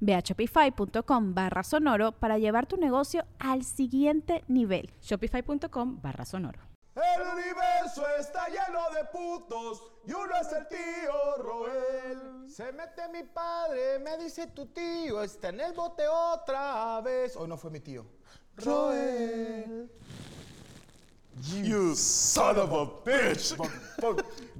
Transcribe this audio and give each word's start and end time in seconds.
Ve 0.00 0.14
a 0.14 0.20
shopify.com 0.20 1.34
barra 1.34 1.62
sonoro 1.62 2.12
para 2.12 2.38
llevar 2.38 2.66
tu 2.66 2.76
negocio 2.76 3.24
al 3.38 3.64
siguiente 3.64 4.44
nivel. 4.48 4.90
Shopify.com 5.00 6.00
barra 6.00 6.24
sonoro. 6.24 6.60
El 6.94 7.22
universo 7.22 8.04
está 8.18 8.48
lleno 8.48 8.90
de 8.90 9.04
putos 9.12 9.82
y 10.04 10.12
uno 10.12 10.32
es 10.40 10.52
el 10.52 10.66
tío 10.66 11.42
Roel. 11.42 12.50
Se 12.50 12.72
mete 12.72 13.08
mi 13.12 13.22
padre, 13.22 14.00
me 14.00 14.18
dice 14.18 14.48
tu 14.48 14.66
tío, 14.66 15.22
está 15.22 15.50
en 15.50 15.60
el 15.60 15.72
bote 15.74 16.08
otra 16.08 17.00
vez. 17.00 17.36
Hoy 17.36 17.46
no 17.46 17.56
fue 17.56 17.70
mi 17.70 17.78
tío. 17.78 18.04
Roel. 18.56 19.88
You 21.42 21.94
son 21.94 22.58
of 22.58 22.72
a 22.72 22.84
bitch. 23.04 23.54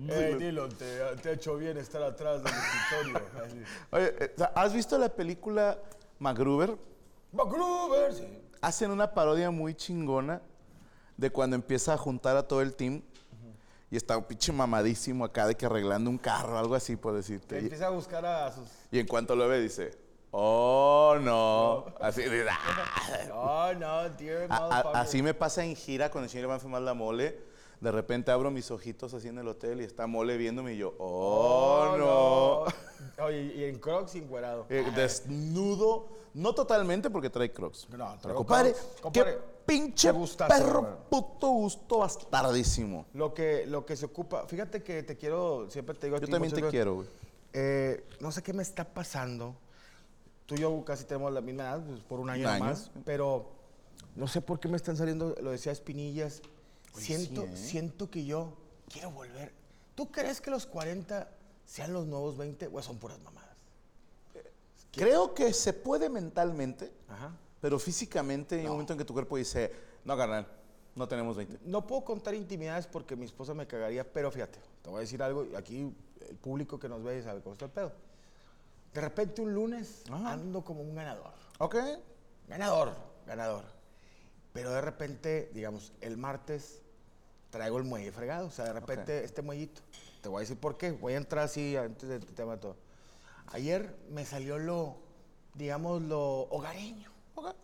Ey, 0.08 0.34
dilo, 0.34 0.68
te, 0.68 0.98
te 1.22 1.28
ha 1.28 1.32
hecho 1.32 1.56
bien 1.56 1.76
estar 1.76 2.02
atrás 2.02 2.42
del 2.42 2.52
escritorio. 2.52 3.28
Así. 3.44 3.62
Oye, 3.90 4.14
eh, 4.18 4.34
¿has 4.54 4.72
visto 4.72 4.96
la 4.98 5.08
película 5.08 5.78
MacGruber? 6.18 6.76
MacGruber, 7.32 8.14
sí. 8.14 8.26
Hacen 8.60 8.90
una 8.90 9.12
parodia 9.12 9.50
muy 9.50 9.74
chingona 9.74 10.40
de 11.16 11.30
cuando 11.30 11.56
empieza 11.56 11.94
a 11.94 11.96
juntar 11.96 12.36
a 12.36 12.46
todo 12.46 12.62
el 12.62 12.74
team 12.74 13.02
y 13.90 13.96
está 13.96 14.16
un 14.16 14.24
pinche 14.24 14.52
mamadísimo 14.52 15.24
acá 15.24 15.46
de 15.46 15.54
que 15.56 15.66
arreglando 15.66 16.10
un 16.10 16.18
carro, 16.18 16.58
algo 16.58 16.74
así 16.74 16.96
por 16.96 17.14
decirte. 17.14 17.56
Y, 17.56 17.64
empieza 17.64 17.86
a 17.86 17.90
buscar 17.90 18.24
a 18.24 18.52
sus. 18.52 18.68
y 18.90 18.98
en 18.98 19.06
cuanto 19.06 19.34
lo 19.34 19.48
ve 19.48 19.60
dice, 19.60 19.98
oh 20.30 21.16
no. 21.20 21.86
Así, 22.00 22.22
de. 22.22 22.46
Oh, 23.32 23.72
no, 23.78 24.08
dear 24.10 24.46
A- 24.50 25.00
así 25.00 25.22
me 25.22 25.34
pasa 25.34 25.64
en 25.64 25.74
gira 25.74 26.10
con 26.10 26.22
el 26.22 26.30
señor 26.30 26.44
Iván 26.44 26.60
Fumar 26.60 26.82
la 26.82 26.94
mole. 26.94 27.48
De 27.80 27.92
repente 27.92 28.32
abro 28.32 28.50
mis 28.50 28.70
ojitos 28.72 29.14
así 29.14 29.28
en 29.28 29.38
el 29.38 29.46
hotel 29.46 29.80
y 29.80 29.84
está 29.84 30.08
mole 30.08 30.36
viéndome 30.36 30.74
y 30.74 30.78
yo, 30.78 30.94
oh, 30.98 31.94
no. 31.96 33.24
Oye, 33.24 33.52
y 33.54 33.64
en 33.64 33.78
Crocs 33.78 34.16
encuerado. 34.16 34.66
Eh, 34.68 34.84
desnudo, 34.96 36.08
no 36.34 36.54
totalmente 36.54 37.08
porque 37.08 37.30
trae 37.30 37.52
crocs. 37.52 37.88
No, 37.90 38.18
pero 38.20 38.34
compadre, 38.34 38.72
crocs, 38.72 39.00
compadre, 39.00 39.34
qué 39.34 39.38
pinche 39.64 40.10
gustazo, 40.10 40.52
perro 40.52 40.78
hermano. 40.80 40.96
puto 41.08 41.48
gusto 41.50 41.98
bastardísimo. 41.98 43.06
Lo 43.14 43.32
que, 43.32 43.64
lo 43.66 43.86
que 43.86 43.94
se 43.94 44.06
ocupa, 44.06 44.46
fíjate 44.48 44.82
que 44.82 45.04
te 45.04 45.16
quiero, 45.16 45.70
siempre 45.70 45.94
te 45.94 46.08
digo 46.08 46.16
a 46.16 46.20
Yo 46.20 46.26
también 46.26 46.52
te 46.52 46.62
quiero, 46.64 46.96
güey. 46.96 47.08
Eh, 47.52 48.04
no 48.18 48.32
sé 48.32 48.42
qué 48.42 48.52
me 48.52 48.62
está 48.62 48.84
pasando. 48.84 49.54
Tú 50.48 50.54
y 50.54 50.60
yo 50.60 50.82
casi 50.82 51.04
tenemos 51.04 51.30
la 51.30 51.42
misma 51.42 51.64
edad, 51.64 51.84
pues, 51.86 52.00
por 52.00 52.20
un 52.20 52.30
año 52.30 52.48
año. 52.48 52.64
más. 52.64 52.90
Pero 53.04 53.50
no 54.16 54.26
sé 54.26 54.40
por 54.40 54.58
qué 54.58 54.66
me 54.66 54.78
están 54.78 54.96
saliendo, 54.96 55.34
lo 55.42 55.50
decía 55.50 55.72
Espinillas. 55.72 56.40
Oye, 56.94 57.04
siento, 57.04 57.42
sí, 57.42 57.48
¿eh? 57.52 57.56
siento 57.56 58.10
que 58.10 58.24
yo 58.24 58.56
quiero 58.90 59.10
volver. 59.10 59.52
¿Tú 59.94 60.10
crees 60.10 60.40
que 60.40 60.50
los 60.50 60.64
40 60.64 61.28
sean 61.66 61.92
los 61.92 62.06
nuevos 62.06 62.38
20 62.38 62.70
o 62.72 62.82
son 62.82 62.96
puras 62.96 63.20
mamadas? 63.20 63.58
Creo 64.90 65.34
que 65.34 65.52
se 65.52 65.74
puede 65.74 66.08
mentalmente, 66.08 66.94
Ajá. 67.08 67.36
pero 67.60 67.78
físicamente 67.78 68.54
hay 68.54 68.64
un 68.64 68.70
momento 68.72 68.94
en 68.94 68.98
que 68.98 69.04
tu 69.04 69.12
cuerpo 69.12 69.36
dice, 69.36 69.70
no, 70.06 70.16
carnal, 70.16 70.48
no 70.94 71.06
tenemos 71.06 71.36
20. 71.36 71.58
No 71.66 71.86
puedo 71.86 72.06
contar 72.06 72.32
intimidades 72.34 72.86
porque 72.86 73.16
mi 73.16 73.26
esposa 73.26 73.52
me 73.52 73.66
cagaría, 73.66 74.10
pero 74.10 74.30
fíjate, 74.30 74.58
te 74.80 74.88
voy 74.88 74.96
a 74.96 75.00
decir 75.00 75.22
algo 75.22 75.44
y 75.44 75.54
aquí 75.54 75.94
el 76.26 76.36
público 76.36 76.78
que 76.78 76.88
nos 76.88 77.02
ve 77.02 77.22
sabe 77.22 77.42
cómo 77.42 77.52
está 77.52 77.66
el 77.66 77.70
pedo. 77.70 77.92
De 78.94 79.00
repente 79.00 79.40
un 79.42 79.54
lunes 79.54 80.02
Ajá. 80.10 80.32
ando 80.32 80.64
como 80.64 80.80
un 80.82 80.94
ganador. 80.94 81.32
Ok. 81.58 81.76
Ganador, 82.48 82.92
ganador. 83.26 83.64
Pero 84.52 84.72
de 84.72 84.80
repente, 84.80 85.50
digamos, 85.54 85.92
el 86.00 86.16
martes 86.16 86.80
traigo 87.50 87.78
el 87.78 87.84
muelle 87.84 88.10
fregado. 88.12 88.46
O 88.46 88.50
sea, 88.50 88.64
de 88.66 88.72
repente 88.72 89.24
este 89.24 89.42
muellito. 89.42 89.82
Te 90.22 90.28
voy 90.28 90.38
a 90.38 90.40
decir 90.40 90.58
por 90.58 90.76
qué. 90.78 90.92
Voy 90.92 91.12
a 91.12 91.16
entrar 91.18 91.44
así 91.44 91.76
antes 91.76 92.08
del 92.08 92.24
tema 92.34 92.52
de 92.52 92.58
todo. 92.58 92.76
Ayer 93.52 93.96
me 94.10 94.24
salió 94.24 94.58
lo, 94.58 94.96
digamos, 95.54 96.02
lo 96.02 96.42
hogareño. 96.50 97.10
Ok. 97.34 97.54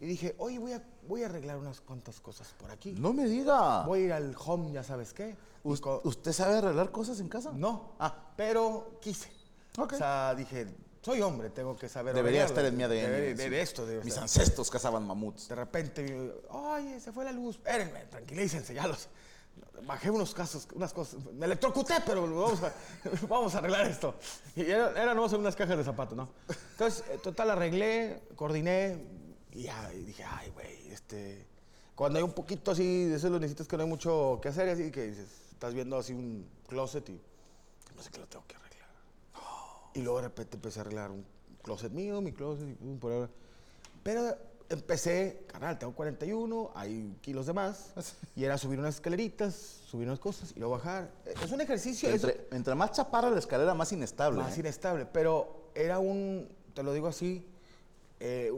Y 0.00 0.06
dije, 0.06 0.34
oye, 0.38 0.58
voy 0.58 0.72
a, 0.72 0.82
voy 1.06 1.22
a 1.22 1.26
arreglar 1.26 1.56
unas 1.58 1.80
cuantas 1.80 2.20
cosas 2.20 2.52
por 2.58 2.70
aquí. 2.72 2.92
No 2.98 3.12
me 3.12 3.24
diga. 3.26 3.84
Voy 3.84 4.00
a 4.00 4.04
ir 4.06 4.12
al 4.12 4.34
home, 4.44 4.72
ya 4.72 4.82
sabes 4.82 5.12
qué. 5.12 5.36
¿Usted 5.62 6.32
sabe 6.32 6.56
arreglar 6.58 6.90
cosas 6.90 7.20
en 7.20 7.28
casa? 7.28 7.52
no, 7.54 7.92
Ah. 8.00 8.32
pero 8.36 8.98
quise. 9.00 9.30
Ok. 9.78 9.92
O 9.94 9.96
sea, 9.96 10.34
dije, 10.34 10.66
soy 11.00 11.20
hombre, 11.20 11.50
tengo 11.50 11.76
que 11.76 11.88
saber 11.88 12.14
Debería 12.14 12.44
estar 12.44 12.64
en 12.64 12.76
mi 12.76 12.82
ADN. 12.82 12.90
Debería- 13.10 13.36
sí. 13.44 13.50
de 13.50 13.60
esto, 13.62 13.86
debe 13.86 14.00
Mis 14.04 14.08
estar. 14.14 14.22
ancestros 14.24 14.70
cazaban 14.70 15.06
mamuts. 15.06 15.48
De 15.48 15.54
repente, 15.54 16.32
oye, 16.50 17.00
se 17.00 17.12
fue 17.12 17.24
la 17.24 17.32
luz. 17.32 17.56
Espérenme, 17.56 18.00
tranquilícense, 18.06 18.74
ya 18.74 18.86
los. 18.86 19.08
Bajé 19.84 20.10
unos 20.10 20.32
casos, 20.32 20.68
unas 20.74 20.92
cosas. 20.92 21.20
Me 21.34 21.46
electrocuté, 21.46 21.94
pero 22.06 22.22
vamos 22.22 22.62
a, 22.62 22.72
vamos 23.28 23.54
a 23.54 23.58
arreglar 23.58 23.86
esto. 23.86 24.14
Y 24.54 24.62
era, 24.62 24.90
era 24.90 25.12
nomás 25.14 25.32
unas 25.32 25.56
cajas 25.56 25.76
de 25.76 25.84
zapatos, 25.84 26.16
¿no? 26.16 26.28
Entonces, 26.72 27.02
eh, 27.10 27.18
total, 27.22 27.50
arreglé, 27.50 28.22
coordiné 28.36 29.04
y 29.52 29.64
ya, 29.64 29.92
y 29.92 30.04
dije, 30.04 30.24
ay, 30.24 30.50
güey, 30.50 30.88
este. 30.92 31.46
Cuando 31.96 32.18
hay 32.18 32.22
un 32.22 32.32
poquito 32.32 32.70
así, 32.70 33.04
de 33.06 33.16
eso 33.16 33.28
lo 33.28 33.38
necesitas 33.40 33.66
que 33.66 33.76
no 33.76 33.82
hay 33.82 33.88
mucho 33.88 34.38
que 34.40 34.48
hacer, 34.48 34.68
y 34.68 34.70
así 34.70 34.90
que 34.90 35.08
dices, 35.08 35.26
estás 35.50 35.74
viendo 35.74 35.98
así 35.98 36.12
un 36.12 36.48
closet 36.68 37.06
y 37.10 37.20
no 37.96 38.02
sé 38.02 38.10
qué 38.10 38.18
lo 38.20 38.26
tengo 38.26 38.44
que 38.46 38.54
arreglar. 38.54 38.61
Y 39.94 40.00
luego 40.02 40.18
de 40.18 40.24
repente 40.28 40.56
empecé 40.56 40.80
a 40.80 40.82
arreglar 40.82 41.10
un 41.10 41.24
closet 41.62 41.92
mío, 41.92 42.20
mi 42.20 42.32
closet, 42.32 42.76
por 43.00 43.12
ahora. 43.12 43.30
Pero 44.02 44.36
empecé, 44.68 45.44
canal, 45.46 45.78
tengo 45.78 45.94
41, 45.94 46.70
hay 46.74 47.16
kilos 47.20 47.46
de 47.46 47.52
más, 47.52 47.92
y 48.36 48.44
era 48.44 48.56
subir 48.58 48.78
unas 48.78 48.94
escaleritas, 48.96 49.54
subir 49.54 50.06
unas 50.08 50.18
cosas 50.18 50.52
y 50.56 50.58
luego 50.58 50.74
bajar. 50.74 51.10
Es 51.42 51.52
un 51.52 51.60
ejercicio 51.60 52.08
es 52.08 52.24
Entre, 52.24 52.48
entre 52.52 52.74
más 52.74 52.92
chaparra 52.92 53.28
la 53.30 53.38
escalera, 53.38 53.74
más 53.74 53.92
inestable. 53.92 54.40
más 54.40 54.56
¿eh? 54.56 54.60
inestable, 54.60 55.06
pero 55.06 55.70
era 55.74 55.98
un, 55.98 56.48
te 56.74 56.82
lo 56.82 56.92
digo 56.94 57.06
así, 57.08 57.46
eh, 58.20 58.50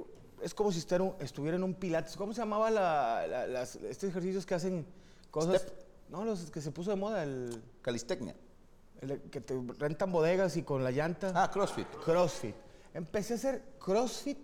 es 0.42 0.54
como 0.54 0.70
si 0.70 0.78
estuviera, 0.78 1.04
un- 1.04 1.14
estuviera 1.20 1.56
en 1.56 1.64
un 1.64 1.74
pilates. 1.74 2.16
¿Cómo 2.16 2.32
se 2.32 2.40
llamaba 2.40 2.70
la, 2.70 3.26
la- 3.26 3.46
las, 3.46 3.76
estos 3.76 4.08
ejercicios 4.10 4.46
que 4.46 4.54
hacen 4.54 4.86
cosas? 5.30 5.62
Step. 5.62 5.74
No, 6.10 6.24
los 6.24 6.50
que 6.50 6.60
se 6.60 6.70
puso 6.70 6.90
de 6.90 6.96
moda, 6.96 7.22
el, 7.24 7.60
Calistecnia. 7.82 8.36
El 9.00 9.20
que 9.30 9.40
te 9.40 9.54
rentan 9.78 10.10
bodegas 10.12 10.56
y 10.56 10.62
con 10.62 10.82
la 10.84 10.90
llanta. 10.90 11.32
Ah, 11.34 11.50
CrossFit. 11.50 11.86
CrossFit. 12.04 12.54
Empecé 12.94 13.34
a 13.34 13.36
hacer 13.36 13.62
CrossFit 13.78 14.38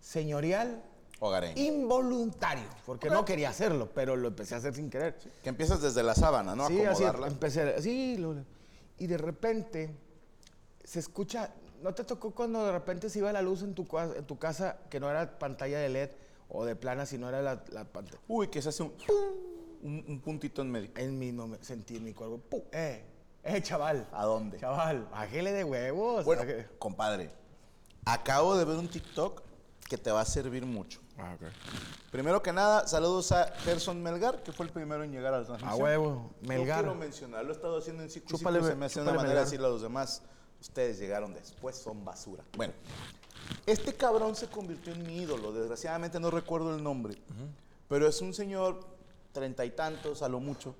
señorial 0.00 0.82
Hogareño. 1.20 1.54
involuntario, 1.62 2.64
porque 2.84 3.08
no 3.08 3.24
quería 3.24 3.48
hacerlo, 3.50 3.88
pero 3.94 4.16
lo 4.16 4.28
empecé 4.28 4.54
a 4.54 4.58
hacer 4.58 4.74
sin 4.74 4.90
querer. 4.90 5.16
Que 5.42 5.48
empiezas 5.48 5.80
desde 5.80 6.02
la 6.02 6.14
sábana, 6.14 6.54
¿no? 6.54 6.66
Sí, 6.68 6.80
así 6.84 7.04
Acomodarla. 7.04 7.26
empecé, 7.28 7.62
así, 7.74 8.16
lo- 8.18 8.34
y 8.98 9.06
de 9.06 9.16
repente 9.16 9.94
se 10.84 10.98
escucha, 10.98 11.50
¿no 11.82 11.94
te 11.94 12.04
tocó 12.04 12.32
cuando 12.32 12.66
de 12.66 12.72
repente 12.72 13.08
se 13.08 13.20
iba 13.20 13.32
la 13.32 13.40
luz 13.42 13.62
en 13.62 13.74
tu, 13.74 13.86
en 13.98 14.24
tu 14.26 14.38
casa 14.38 14.78
que 14.90 15.00
no 15.00 15.08
era 15.10 15.38
pantalla 15.38 15.78
de 15.78 15.88
LED 15.88 16.10
o 16.48 16.64
de 16.64 16.76
plana, 16.76 17.06
sino 17.06 17.28
era 17.28 17.40
la, 17.40 17.64
la 17.70 17.84
pantalla? 17.84 18.18
Uy, 18.28 18.48
que 18.48 18.60
se 18.60 18.68
hace 18.68 18.82
un, 18.82 18.92
un, 19.82 20.04
un 20.08 20.20
puntito 20.20 20.60
en 20.62 20.70
medio. 20.70 20.90
En 20.96 21.18
mi, 21.18 21.32
no 21.32 21.46
me 21.46 21.62
sentí 21.62 21.96
en 21.96 22.04
mi 22.04 22.12
cuerpo, 22.12 22.38
¡pum! 22.38 22.60
¡eh! 22.72 23.02
¡Eh, 23.44 23.62
chaval! 23.62 24.06
¿A 24.12 24.24
dónde? 24.24 24.58
Chaval, 24.58 25.06
bájele 25.10 25.52
de 25.52 25.64
huevos. 25.64 26.24
Bueno, 26.24 26.42
bájele. 26.42 26.68
compadre, 26.78 27.30
acabo 28.04 28.56
de 28.56 28.64
ver 28.64 28.76
un 28.76 28.88
TikTok 28.88 29.42
que 29.88 29.98
te 29.98 30.10
va 30.10 30.22
a 30.22 30.24
servir 30.24 30.64
mucho. 30.64 31.00
Ah, 31.18 31.34
ok. 31.34 31.48
Primero 32.10 32.42
que 32.42 32.52
nada, 32.52 32.86
saludos 32.86 33.32
a 33.32 33.46
Gerson 33.64 34.02
Melgar, 34.02 34.42
que 34.42 34.52
fue 34.52 34.66
el 34.66 34.72
primero 34.72 35.04
en 35.04 35.12
llegar 35.12 35.34
a 35.34 35.40
la 35.40 35.44
transmisión. 35.44 35.80
A 35.80 35.82
huevo, 35.82 36.30
Melgar. 36.42 36.84
No 36.84 36.92
quiero 36.92 36.94
mencionar, 36.94 37.44
lo 37.44 37.52
he 37.52 37.56
estado 37.56 37.78
haciendo 37.78 38.02
en 38.02 38.10
ciclo, 38.10 38.36
Chúpale, 38.36 38.58
ciclo, 38.58 38.70
se 38.70 38.76
me 38.76 38.86
hace 38.86 39.00
una 39.00 39.12
manera 39.12 39.40
de 39.40 39.44
decirle 39.44 39.66
a 39.66 39.70
los 39.70 39.82
demás, 39.82 40.22
ustedes 40.60 40.98
llegaron 40.98 41.34
después, 41.34 41.76
son 41.76 42.04
basura. 42.04 42.44
Bueno, 42.56 42.72
este 43.66 43.94
cabrón 43.94 44.34
se 44.36 44.48
convirtió 44.48 44.92
en 44.92 45.06
mi 45.06 45.18
ídolo, 45.18 45.52
desgraciadamente 45.52 46.18
no 46.18 46.30
recuerdo 46.30 46.74
el 46.74 46.82
nombre, 46.82 47.16
pero 47.88 48.08
es 48.08 48.20
un 48.20 48.32
señor 48.32 48.80
treinta 49.32 49.64
y 49.64 49.70
tantos, 49.70 50.22
a 50.22 50.28
lo 50.28 50.40
mucho, 50.40 50.74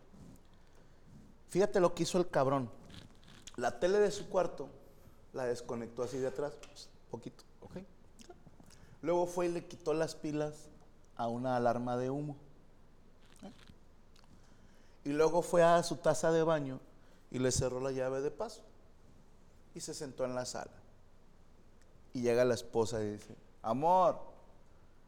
Fíjate 1.54 1.78
lo 1.78 1.94
que 1.94 2.02
hizo 2.02 2.18
el 2.18 2.28
cabrón. 2.28 2.68
La 3.54 3.78
tele 3.78 4.00
de 4.00 4.10
su 4.10 4.28
cuarto 4.28 4.68
la 5.32 5.44
desconectó 5.44 6.02
así 6.02 6.18
de 6.18 6.26
atrás, 6.26 6.52
poquito. 7.12 7.44
Ok. 7.60 7.76
Luego 9.02 9.24
fue 9.28 9.46
y 9.46 9.52
le 9.52 9.64
quitó 9.64 9.94
las 9.94 10.16
pilas 10.16 10.52
a 11.14 11.28
una 11.28 11.54
alarma 11.54 11.96
de 11.96 12.10
humo. 12.10 12.34
Y 15.04 15.10
luego 15.10 15.42
fue 15.42 15.62
a 15.62 15.80
su 15.84 15.94
taza 15.94 16.32
de 16.32 16.42
baño 16.42 16.80
y 17.30 17.38
le 17.38 17.52
cerró 17.52 17.78
la 17.78 17.92
llave 17.92 18.20
de 18.20 18.32
paso. 18.32 18.62
Y 19.76 19.80
se 19.80 19.94
sentó 19.94 20.24
en 20.24 20.34
la 20.34 20.46
sala. 20.46 20.74
Y 22.14 22.22
llega 22.22 22.44
la 22.44 22.54
esposa 22.54 23.00
y 23.00 23.12
dice, 23.12 23.36
amor, 23.62 24.18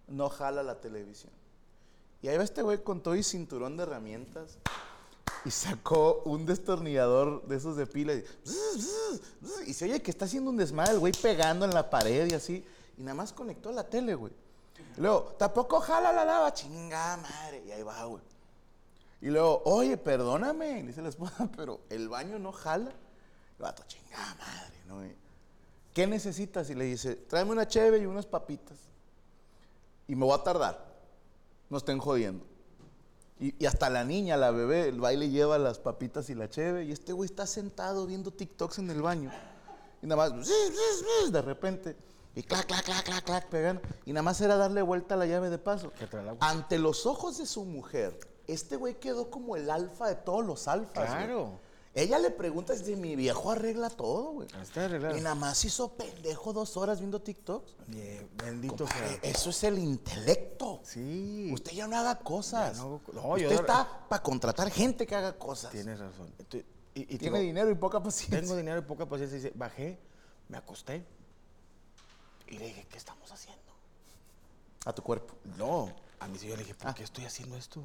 no 0.06 0.28
jala 0.28 0.62
la 0.62 0.80
televisión. 0.80 1.32
Y 2.22 2.28
ahí 2.28 2.36
va 2.36 2.44
este 2.44 2.62
güey 2.62 2.84
con 2.84 3.02
todo 3.02 3.16
y 3.16 3.24
cinturón 3.24 3.76
de 3.76 3.82
herramientas. 3.82 4.58
Y 5.44 5.50
sacó 5.50 6.22
un 6.24 6.46
destornillador 6.46 7.46
de 7.46 7.56
esos 7.56 7.76
de 7.76 7.86
pila. 7.86 8.14
Y, 8.14 8.24
y 9.66 9.72
se 9.72 9.84
oye 9.84 10.02
que 10.02 10.10
está 10.10 10.24
haciendo 10.24 10.50
un 10.50 10.56
desmadre 10.56 10.92
el 10.92 10.98
güey 10.98 11.12
pegando 11.12 11.64
en 11.64 11.72
la 11.74 11.88
pared 11.88 12.30
y 12.30 12.34
así. 12.34 12.64
Y 12.98 13.02
nada 13.02 13.14
más 13.14 13.32
conectó 13.32 13.70
la 13.70 13.84
tele, 13.84 14.14
güey. 14.14 14.32
Luego, 14.96 15.34
tampoco 15.38 15.80
jala 15.80 16.12
la 16.12 16.24
lava, 16.24 16.52
chinga 16.52 17.16
madre. 17.18 17.62
Y 17.66 17.70
ahí 17.70 17.82
va, 17.82 18.04
güey. 18.04 18.22
Y 19.20 19.28
luego, 19.28 19.62
oye, 19.64 19.96
perdóname, 19.96 20.82
le 20.82 20.88
dice 20.88 21.02
la 21.02 21.08
esposa, 21.08 21.48
pero 21.56 21.80
el 21.90 22.08
baño 22.08 22.38
no 22.38 22.52
jala. 22.52 22.90
El 22.90 23.62
vato, 23.62 23.82
chingada 23.86 24.34
madre, 24.34 24.76
¿no? 24.86 25.02
¿Qué 25.92 26.06
necesitas? 26.06 26.68
Y 26.68 26.74
le 26.74 26.84
dice, 26.84 27.16
tráeme 27.16 27.52
una 27.52 27.66
cheve 27.66 27.98
y 27.98 28.06
unas 28.06 28.26
papitas. 28.26 28.78
Y 30.06 30.14
me 30.14 30.26
voy 30.26 30.38
a 30.38 30.42
tardar. 30.42 30.84
No 31.70 31.78
estén 31.78 31.98
jodiendo. 31.98 32.44
Y, 33.38 33.54
y 33.62 33.66
hasta 33.66 33.90
la 33.90 34.04
niña, 34.04 34.36
la 34.36 34.50
bebé, 34.50 34.88
el 34.88 35.00
baile 35.00 35.28
lleva 35.28 35.58
las 35.58 35.78
papitas 35.78 36.30
y 36.30 36.34
la 36.34 36.48
cheve. 36.48 36.84
Y 36.84 36.92
este 36.92 37.12
güey 37.12 37.28
está 37.28 37.46
sentado 37.46 38.06
viendo 38.06 38.30
TikToks 38.30 38.78
en 38.78 38.90
el 38.90 39.02
baño. 39.02 39.30
Y 40.02 40.06
nada 40.06 40.30
más, 40.30 40.48
de 41.30 41.42
repente, 41.42 41.96
y 42.34 42.42
clac, 42.42 42.66
clac, 42.66 42.84
clac, 42.84 43.04
clac, 43.04 43.24
clac, 43.24 43.48
pegando. 43.48 43.82
Y 44.04 44.12
nada 44.12 44.22
más 44.22 44.40
era 44.40 44.56
darle 44.56 44.82
vuelta 44.82 45.14
a 45.14 45.18
la 45.18 45.26
llave 45.26 45.48
de 45.50 45.58
paso. 45.58 45.90
Ante 46.40 46.78
los 46.78 47.06
ojos 47.06 47.38
de 47.38 47.46
su 47.46 47.64
mujer, 47.64 48.18
este 48.46 48.76
güey 48.76 48.94
quedó 49.00 49.30
como 49.30 49.56
el 49.56 49.70
alfa 49.70 50.08
de 50.08 50.16
todos 50.16 50.44
los 50.44 50.68
alfas. 50.68 51.08
güey. 51.46 51.65
Ella 51.98 52.18
le 52.18 52.30
pregunta 52.30 52.76
si 52.76 52.94
mi 52.94 53.16
viejo 53.16 53.50
arregla 53.50 53.88
todo, 53.88 54.32
güey. 54.32 54.48
Está 54.60 54.84
arreglado. 54.84 55.16
Y 55.16 55.22
nada 55.22 55.34
más 55.34 55.64
hizo 55.64 55.92
pendejo 55.94 56.52
dos 56.52 56.76
horas 56.76 56.98
viendo 56.98 57.22
TikToks. 57.22 57.74
Bien, 57.86 58.28
bendito 58.36 58.84
Compadre, 58.84 59.18
sea. 59.20 59.30
eso 59.30 59.48
es 59.48 59.64
el 59.64 59.78
intelecto. 59.78 60.80
Sí. 60.84 61.50
Usted 61.54 61.72
ya 61.72 61.88
no 61.88 61.96
haga 61.96 62.18
cosas. 62.18 62.76
No 62.76 63.00
Usted 63.32 63.50
está 63.50 64.04
para 64.10 64.22
contratar 64.22 64.70
gente 64.70 65.06
que 65.06 65.14
haga 65.14 65.38
cosas. 65.38 65.70
Tienes 65.72 65.98
razón. 65.98 66.30
Estoy- 66.38 66.66
y, 66.94 67.00
y 67.00 67.04
Tiene 67.06 67.24
tengo- 67.24 67.38
dinero 67.38 67.70
y 67.70 67.74
poca 67.76 68.02
paciencia. 68.02 68.40
Tengo 68.40 68.54
dinero 68.56 68.78
y 68.78 68.82
poca 68.82 69.06
paciencia. 69.06 69.36
Dice, 69.38 69.52
bajé, 69.54 69.98
me 70.50 70.58
acosté. 70.58 71.02
Y 72.48 72.58
le 72.58 72.66
dije, 72.66 72.86
¿qué 72.90 72.98
estamos 72.98 73.32
haciendo? 73.32 73.62
A 74.84 74.92
tu 74.94 75.02
cuerpo. 75.02 75.34
No, 75.56 75.90
a 76.20 76.28
mi 76.28 76.38
señora 76.38 76.58
le 76.58 76.64
dije, 76.64 76.74
¿por 76.74 76.94
qué 76.94 77.04
estoy 77.04 77.24
haciendo 77.24 77.56
esto? 77.56 77.82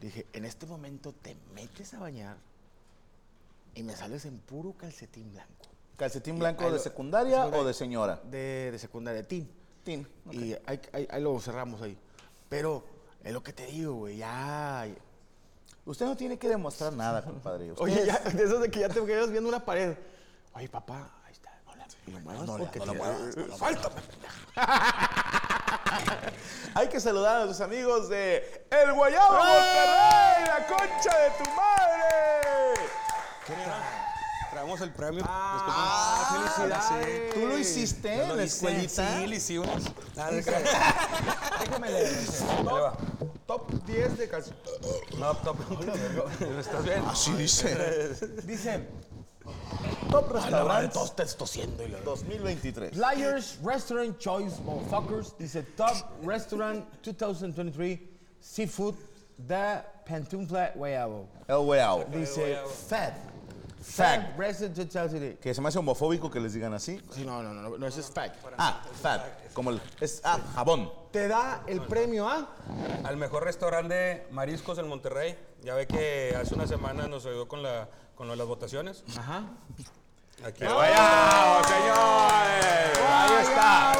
Le 0.00 0.06
dije, 0.06 0.26
en 0.32 0.44
este 0.44 0.66
momento 0.66 1.12
te 1.12 1.36
metes 1.54 1.94
a 1.94 2.00
bañar 2.00 2.36
y 3.76 3.82
me 3.84 3.94
sales 3.94 4.24
en 4.24 4.38
puro 4.40 4.72
calcetín 4.76 5.30
blanco. 5.30 5.52
¿Calcetín 5.96 6.38
blanco 6.38 6.64
de 6.64 6.72
lo- 6.72 6.78
secundaria 6.78 7.46
o 7.46 7.64
de 7.64 7.72
señora? 7.72 8.20
De, 8.24 8.70
de 8.72 8.78
secundaria, 8.78 9.22
teen. 9.26 9.48
Tin. 9.84 10.06
Y 10.32 10.52
ahí, 10.66 10.80
ahí- 10.92 11.06
ahí 11.10 11.22
lo 11.22 11.38
cerramos 11.40 11.80
ahí. 11.82 11.96
Pero 12.48 12.84
es 13.22 13.32
lo 13.32 13.42
que 13.42 13.52
te 13.52 13.66
digo, 13.66 13.94
güey, 13.94 14.16
ya. 14.18 14.86
Usted 15.84 16.04
no 16.06 16.16
tiene 16.16 16.38
que 16.38 16.48
demostrar 16.48 16.92
nada, 16.92 17.22
compadre. 17.24 17.70
Usted 17.72 17.84
Oye, 17.84 18.04
ya, 18.04 18.18
de 18.18 18.44
eso 18.44 18.58
de 18.58 18.70
que 18.70 18.80
ya 18.80 18.88
te 18.88 19.04
quedas 19.04 19.30
viendo 19.30 19.48
una 19.48 19.64
pared. 19.64 19.96
Oye, 20.54 20.68
papá, 20.68 21.10
ahí 21.24 21.32
está, 21.32 21.50
no 21.66 21.76
la 21.76 21.86
y 22.06 22.10
lo 22.10 22.20
muevas 22.20 22.46
No 22.46 22.58
la- 22.58 22.64
porque 22.64 22.78
no 22.80 22.86
la 22.86 22.92
te- 22.92 22.98
no 23.40 23.46
la 23.46 23.56
Suéltame. 23.56 24.00
Hay 26.74 26.88
que 26.88 27.00
saludar 27.00 27.36
a 27.36 27.44
nuestros 27.46 27.66
amigos 27.66 28.08
de 28.10 28.66
El 28.70 28.92
Guayabo 28.92 29.32
Monterrey, 29.38 30.44
la 30.46 30.66
concha 30.66 31.18
de 31.18 31.30
tu 31.44 31.50
madre. 31.50 31.75
El 34.66 34.92
premio. 34.92 35.24
Ah, 35.26 36.52
felicidades. 36.56 37.34
¿Tú 37.34 37.46
lo 37.46 37.56
hiciste 37.56 38.22
en 38.22 38.36
la 38.36 38.42
escuelita? 38.42 39.20
Sí, 39.20 39.26
le 39.26 39.36
hice 39.36 39.58
unos. 39.60 39.84
Déjame 40.14 41.90
leer. 41.90 42.16
Top, 42.64 42.98
Top 43.46 43.72
10 43.86 44.18
de 44.18 44.28
calcetín. 44.28 44.60
no, 45.20 45.34
top. 45.36 45.56
¿Estás 46.58 46.84
bien? 46.84 47.04
Así 47.06 47.32
dice. 47.34 48.14
Dice, 48.44 48.88
Top 50.10 50.32
madre, 50.32 50.40
Restaurants 50.50 50.92
todos 50.92 51.10
estás 51.10 51.36
tosiendo 51.36 51.84
y 51.84 51.88
lo 51.88 52.00
2023. 52.00 52.96
Liars 52.96 53.58
Restaurant 53.62 54.18
Choice 54.18 54.60
Motherfuckers 54.62 55.38
dice 55.38 55.62
Top 55.62 55.94
Restaurant 56.24 56.84
2023 57.02 58.00
Seafood 58.40 58.96
The 59.46 59.82
Pantufla 60.06 60.72
Guayabo. 60.74 61.28
El 61.46 61.58
Guayabo. 61.58 62.04
Dice 62.12 62.58
Fat. 62.88 63.14
Restaurant 63.86 64.76
2023. 64.76 65.38
Que 65.38 65.54
se 65.54 65.60
me 65.60 65.68
hace 65.68 65.78
homofóbico 65.78 66.30
que 66.30 66.40
les 66.40 66.52
digan 66.52 66.74
así. 66.74 67.00
Sí, 67.10 67.24
no, 67.24 67.42
no, 67.42 67.54
no, 67.54 67.78
no, 67.78 67.86
ese 67.86 68.00
es 68.00 68.10
Fat. 68.10 68.34
Ah, 68.58 68.82
fat. 69.00 69.52
Como 69.52 69.70
el. 69.70 69.80
Es 70.00 70.20
ah, 70.24 70.38
jabón. 70.54 70.90
Te 71.12 71.28
da 71.28 71.62
el 71.66 71.80
premio 71.82 72.28
a. 72.28 72.48
Al 73.04 73.16
mejor 73.16 73.44
restaurante 73.44 73.94
de 73.94 74.26
mariscos 74.30 74.78
en 74.78 74.88
Monterrey. 74.88 75.38
Ya 75.62 75.74
ve 75.74 75.86
que 75.86 76.36
hace 76.40 76.54
una 76.54 76.66
semana 76.66 77.06
nos 77.06 77.24
ayudó 77.26 77.48
con, 77.48 77.62
la, 77.62 77.88
con 78.14 78.26
lo 78.26 78.32
de 78.32 78.36
las 78.38 78.46
votaciones. 78.46 79.04
Ajá. 79.16 79.44
Aquí 80.44 80.64
Guayabo, 80.64 81.64
señores. 81.64 82.98
Ahí 83.08 83.42
está. 83.42 83.94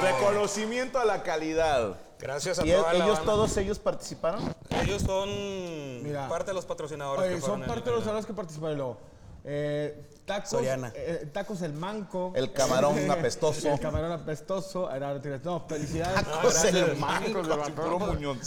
Reconocimiento 0.00 0.98
a 0.98 1.04
la 1.04 1.22
calidad. 1.22 1.96
Gracias 2.22 2.58
a 2.60 2.64
¿Y 2.66 2.70
toda 2.70 2.92
la 2.92 3.04
ellos, 3.04 3.16
banda. 3.18 3.32
todos 3.32 3.56
ellos 3.56 3.78
participaron? 3.80 4.54
Ellos 4.80 5.02
son 5.02 6.02
Mira. 6.04 6.28
parte 6.28 6.52
de 6.52 6.54
los 6.54 6.64
patrocinadores. 6.64 7.24
Oye, 7.24 7.34
que 7.34 7.40
son 7.40 7.48
fueron 7.48 7.62
en- 7.62 7.68
parte 7.68 7.90
de 7.90 7.96
los 7.96 8.04
salarios 8.04 8.26
que 8.26 8.32
participaron 8.32 8.76
luego. 8.76 8.96
Eh, 9.44 10.08
tacos, 10.24 10.50
Soriana. 10.50 10.92
eh, 10.94 11.28
tacos 11.32 11.62
El 11.62 11.72
Manco. 11.72 12.32
El 12.36 12.52
camarón 12.52 13.10
apestoso. 13.10 13.72
El 13.72 13.80
camarón 13.80 14.12
apestoso. 14.12 14.88
Era- 14.90 15.14
No, 15.42 15.66
felicidades. 15.68 16.24
Tacos 16.24 16.62
de 16.62 16.80
El 16.80 16.96
Manco. 16.96 17.42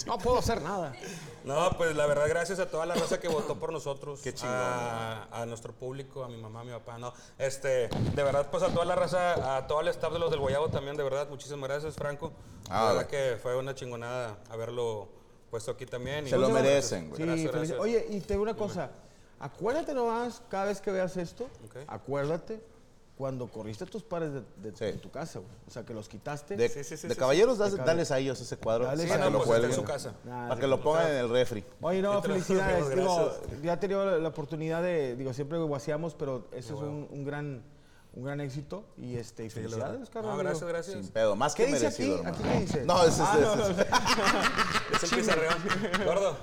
No 0.05 0.17
puedo 0.19 0.37
hacer 0.39 0.61
nada. 0.61 0.93
No, 1.43 1.69
pues 1.77 1.95
la 1.95 2.07
verdad, 2.07 2.25
gracias 2.27 2.59
a 2.59 2.69
toda 2.69 2.85
la 2.85 2.95
raza 2.95 3.19
que 3.19 3.27
votó 3.27 3.59
por 3.59 3.71
nosotros. 3.71 4.21
Qué 4.23 4.33
chingón, 4.33 4.55
A, 4.55 5.27
a 5.31 5.45
nuestro 5.45 5.73
público, 5.73 6.23
a 6.23 6.27
mi 6.27 6.37
mamá, 6.37 6.61
a 6.61 6.63
mi 6.63 6.71
papá, 6.71 6.97
no. 6.97 7.13
Este, 7.37 7.87
de 7.89 8.23
verdad, 8.23 8.47
pues 8.49 8.63
a 8.63 8.69
toda 8.69 8.85
la 8.85 8.95
raza, 8.95 9.57
a 9.57 9.67
todo 9.67 9.81
el 9.81 9.89
staff 9.89 10.11
de 10.13 10.17
los 10.19 10.31
del 10.31 10.39
Guayabo 10.39 10.69
también, 10.69 10.97
de 10.97 11.03
verdad, 11.03 11.27
muchísimas 11.29 11.69
gracias, 11.69 11.93
Franco. 11.95 12.31
Ah, 12.69 12.87
de 12.89 12.93
verdad 12.95 13.07
que 13.09 13.37
fue 13.41 13.55
una 13.57 13.75
chingonada 13.75 14.37
haberlo 14.49 15.07
puesto 15.51 15.71
aquí 15.71 15.85
también. 15.85 16.25
y 16.25 16.29
Se 16.31 16.37
lo 16.37 16.47
muchas 16.49 16.63
merecen, 16.63 17.09
güey. 17.09 17.17
Sí, 17.21 17.23
Gracias, 17.27 17.47
felici- 17.51 17.57
gracias. 17.57 17.79
Oye, 17.79 18.05
y 18.09 18.19
te 18.21 18.33
digo 18.33 18.41
una 18.43 18.55
cosa. 18.55 18.89
Acuérdate 19.45 19.93
nomás, 19.93 20.41
cada 20.49 20.65
vez 20.65 20.81
que 20.81 20.91
veas 20.91 21.15
esto, 21.17 21.43
Ok. 21.65 21.77
acuérdate 21.87 22.61
cuando 23.17 23.47
corriste 23.47 23.85
tus 23.85 24.03
pares 24.03 24.33
de, 24.33 24.41
de- 24.57 24.75
Sí. 24.75 24.85
de 24.85 24.93
tu 24.93 25.09
casa, 25.11 25.39
güey. 25.39 25.51
O 25.67 25.71
sea, 25.71 25.83
que 25.85 25.93
los 25.93 26.09
quitaste. 26.09 26.57
De, 26.57 26.67
Sí, 26.67 26.83
sí, 26.83 26.97
sí, 26.97 27.07
de 27.07 27.13
sí, 27.13 27.19
caballeros, 27.19 27.57
das- 27.57 27.77
dales 27.77 28.11
a 28.11 28.19
ellos 28.19 28.41
ese 28.41 28.57
cuadro. 28.57 28.85
Dales 28.85 29.07
para 29.07 29.23
a 29.23 29.27
que 29.27 29.31
lo. 29.31 29.37
Pues 29.37 29.47
cuelguen. 29.47 29.69
en 29.71 29.75
su 29.75 29.83
casa. 29.83 30.15
Nada, 30.25 30.49
Para 30.49 30.59
que 30.61 30.67
lo 30.67 30.81
pongan 30.81 31.07
en 31.11 31.15
el 31.17 31.29
refri. 31.29 31.63
Oye, 31.81 32.01
no, 32.01 32.21
felicidades. 32.21 32.89
digo, 32.89 33.31
ya 33.63 33.73
he 33.73 33.77
tenido 33.77 34.05
la, 34.05 34.17
la 34.17 34.27
oportunidad 34.29 34.81
de, 34.81 35.15
digo, 35.15 35.31
siempre 35.33 35.57
guaseamos, 35.59 36.13
pero 36.15 36.47
ese 36.51 36.73
es 36.73 36.79
un, 36.79 37.07
un 37.09 37.23
gran, 37.23 37.63
un 38.15 38.23
gran 38.25 38.41
éxito. 38.41 38.83
Y 38.97 39.15
este, 39.15 39.45
y 39.45 39.49
felicidades, 39.49 40.09
carnal. 40.09 40.33
No, 40.33 40.37
gracias, 40.43 40.67
gracias. 40.67 40.97
Sin 40.97 41.07
pedo. 41.09 41.35
Más 41.37 41.53
¿Qué 41.55 41.67
que 41.67 41.73
dice 41.73 41.87
aquí? 41.87 42.03
merecido, 42.03 42.17
hermano. 42.17 42.35
¿Aquí 42.37 42.49
qué 42.49 42.59
dice? 42.65 42.85
No, 42.85 43.01
ese 43.03 43.09
es. 43.11 43.19
Ah, 43.21 43.37
no, 43.39 43.53
es- 43.53 43.77
no. 43.77 43.83
Es 44.97 45.03
el 45.03 45.19
pizarreón. 45.19 45.55
Gordo. 46.05 46.37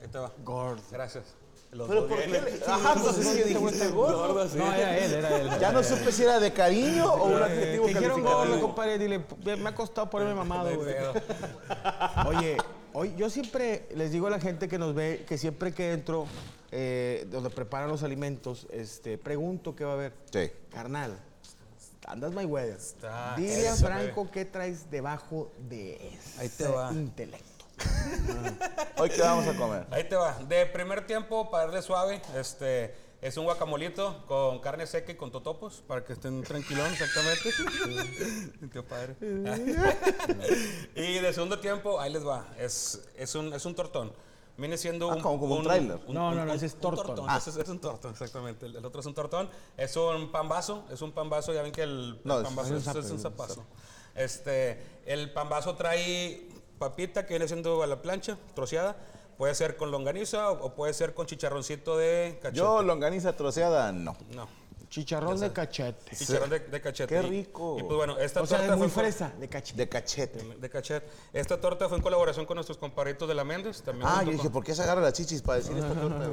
Ahí 0.00 0.08
te 0.08 0.18
va. 0.18 0.32
Gordo. 0.44 0.80
Gracias. 0.90 1.24
Los 1.72 1.88
Pero 1.88 2.08
¿por 2.08 2.18
qué? 2.18 2.26
le- 2.26 2.64
Ajá, 2.66 2.94
pues 3.00 3.18
es 3.18 3.28
que 3.36 3.44
dijiste 3.44 3.88
gordo. 3.88 4.44
No, 4.56 4.72
era 4.74 4.98
él, 4.98 5.12
era 5.14 5.36
él. 5.38 5.50
Ya 5.60 5.70
no 5.70 5.84
supe 5.84 6.10
si 6.10 6.24
era 6.24 6.40
de 6.40 6.52
cariño 6.52 7.12
o 7.12 7.26
un 7.28 7.42
adjetivo 7.42 7.86
dijeron 7.86 8.20
gordo, 8.22 8.36
calificativo. 8.38 8.66
compadre, 8.66 8.98
dile, 8.98 9.24
me 9.56 9.68
ha 9.68 9.74
costado 9.74 10.10
ponerme 10.10 10.34
mamado, 10.34 10.74
güey. 10.76 10.94
Oye, 12.26 12.56
hoy 12.92 13.14
yo 13.16 13.30
siempre 13.30 13.86
les 13.94 14.10
digo 14.10 14.26
a 14.26 14.30
la 14.30 14.40
gente 14.40 14.66
que 14.68 14.78
nos 14.78 14.94
ve 14.96 15.24
que 15.28 15.38
siempre 15.38 15.72
que 15.72 15.92
entro 15.92 16.26
eh, 16.72 17.26
donde 17.30 17.50
preparan 17.50 17.88
los 17.88 18.02
alimentos, 18.02 18.66
este, 18.72 19.16
pregunto 19.18 19.76
qué 19.76 19.84
va 19.84 19.92
a 19.92 19.94
haber. 19.94 20.12
Sí. 20.32 20.50
Carnal, 20.70 21.18
andas 22.06 22.32
my 22.32 22.44
weather. 22.46 22.78
Dile 23.36 23.68
a 23.68 23.76
Franco 23.76 24.28
qué 24.32 24.44
traes 24.44 24.90
debajo 24.90 25.52
de 25.68 25.94
ese 26.14 26.40
Ahí 26.40 26.48
te 26.48 26.66
va. 26.66 26.90
intelecto. 26.92 27.49
Hoy 28.98 29.10
qué 29.10 29.22
vamos 29.22 29.46
a 29.46 29.54
comer. 29.56 29.86
Ahí 29.90 30.04
te 30.04 30.16
va. 30.16 30.34
De 30.48 30.66
primer 30.66 31.06
tiempo, 31.06 31.50
para 31.50 31.64
darle 31.66 31.82
suave, 31.82 32.20
este, 32.36 32.94
es 33.22 33.36
un 33.36 33.44
guacamolito 33.44 34.24
con 34.26 34.58
carne 34.60 34.86
seca 34.86 35.12
y 35.12 35.14
con 35.16 35.30
totopos, 35.30 35.82
para 35.86 36.04
que 36.04 36.12
estén 36.12 36.42
tranquilos, 36.42 36.86
exactamente. 36.92 38.68
Qué 38.72 38.82
padre. 38.82 39.16
y 40.94 41.18
de 41.18 41.32
segundo 41.32 41.58
tiempo, 41.58 42.00
ahí 42.00 42.12
les 42.12 42.26
va. 42.26 42.46
Es, 42.58 43.00
es, 43.16 43.34
un, 43.34 43.52
es 43.54 43.64
un 43.64 43.74
tortón. 43.74 44.12
Viene 44.56 44.76
siendo 44.76 45.10
Ah, 45.10 45.14
un... 45.14 45.22
como- 45.22 45.40
como 45.40 45.54
un 45.56 45.62
tráiler. 45.64 45.98
No, 46.08 46.34
no, 46.34 46.44
no, 46.44 46.52
ese 46.52 46.66
es 46.66 46.74
un 46.74 46.80
tortón. 46.80 47.06
tortón. 47.06 47.26
Ah. 47.30 47.38
Ese 47.38 47.48
es, 47.50 47.56
es 47.56 47.68
un 47.68 47.78
tortón, 47.80 48.10
exactamente. 48.12 48.66
El, 48.66 48.76
el 48.76 48.84
otro 48.84 49.00
es 49.00 49.06
un 49.06 49.14
tortón. 49.14 49.48
Es 49.78 49.96
un 49.96 50.30
pan 50.30 50.48
vaso, 50.50 50.84
es 50.90 51.00
un 51.00 51.12
pan 51.12 51.30
vaso. 51.30 51.54
Ya 51.54 51.62
ven 51.62 51.72
que 51.72 51.82
el, 51.84 52.20
No, 52.24 52.38
el 52.40 52.44
vaso 52.54 52.76
es 52.76 52.86
es, 52.86 52.94
un 53.06 53.12
un 53.12 53.18
zapazo. 53.18 53.64
Este, 54.14 54.82
el 55.06 55.32
pan 55.32 55.48
vaso 55.48 55.76
trae 55.76 56.46
papita 56.80 57.26
que 57.26 57.34
viene 57.34 57.46
siendo 57.46 57.80
a 57.84 57.86
la 57.86 58.02
plancha, 58.02 58.36
troceada. 58.54 58.96
Puede 59.38 59.54
ser 59.54 59.76
con 59.76 59.92
longaniza 59.92 60.50
o, 60.50 60.66
o 60.66 60.74
puede 60.74 60.92
ser 60.92 61.14
con 61.14 61.26
chicharroncito 61.26 61.96
de 61.96 62.38
cachete. 62.42 62.58
Yo, 62.58 62.82
longaniza 62.82 63.36
troceada, 63.36 63.92
no. 63.92 64.16
No, 64.34 64.48
Chicharrón 64.90 65.38
de 65.38 65.52
cachete. 65.52 66.16
chicharrón 66.16 66.50
de, 66.50 66.58
de 66.58 66.80
cachete. 66.80 67.14
Qué 67.14 67.22
rico. 67.22 67.76
Y, 67.78 67.84
pues 67.84 67.94
bueno, 67.96 68.18
esta 68.18 68.42
O 68.42 68.46
sea, 68.46 68.58
torta 68.58 68.72
es 68.74 68.78
muy 68.80 68.88
fue 68.88 69.04
fresa, 69.04 69.32
de 69.38 69.48
cachete. 69.48 69.78
De 69.78 69.88
cachete. 69.88 70.44
de 70.58 70.68
cachete. 70.68 71.06
Esta 71.32 71.60
torta 71.60 71.88
fue 71.88 71.96
en 71.98 72.02
colaboración 72.02 72.44
con 72.44 72.56
nuestros 72.56 72.76
compadritos 72.76 73.28
de 73.28 73.36
la 73.36 73.44
Méndez. 73.44 73.82
También 73.82 74.08
Ah, 74.10 74.24
yo 74.24 74.32
dije, 74.32 74.42
con- 74.42 74.52
¿por 74.52 74.64
qué 74.64 74.74
se 74.74 74.82
agarra 74.82 75.00
las 75.00 75.12
chichis 75.12 75.42
para 75.42 75.58
decir 75.58 75.76
esta 75.76 75.94
torta? 75.94 76.26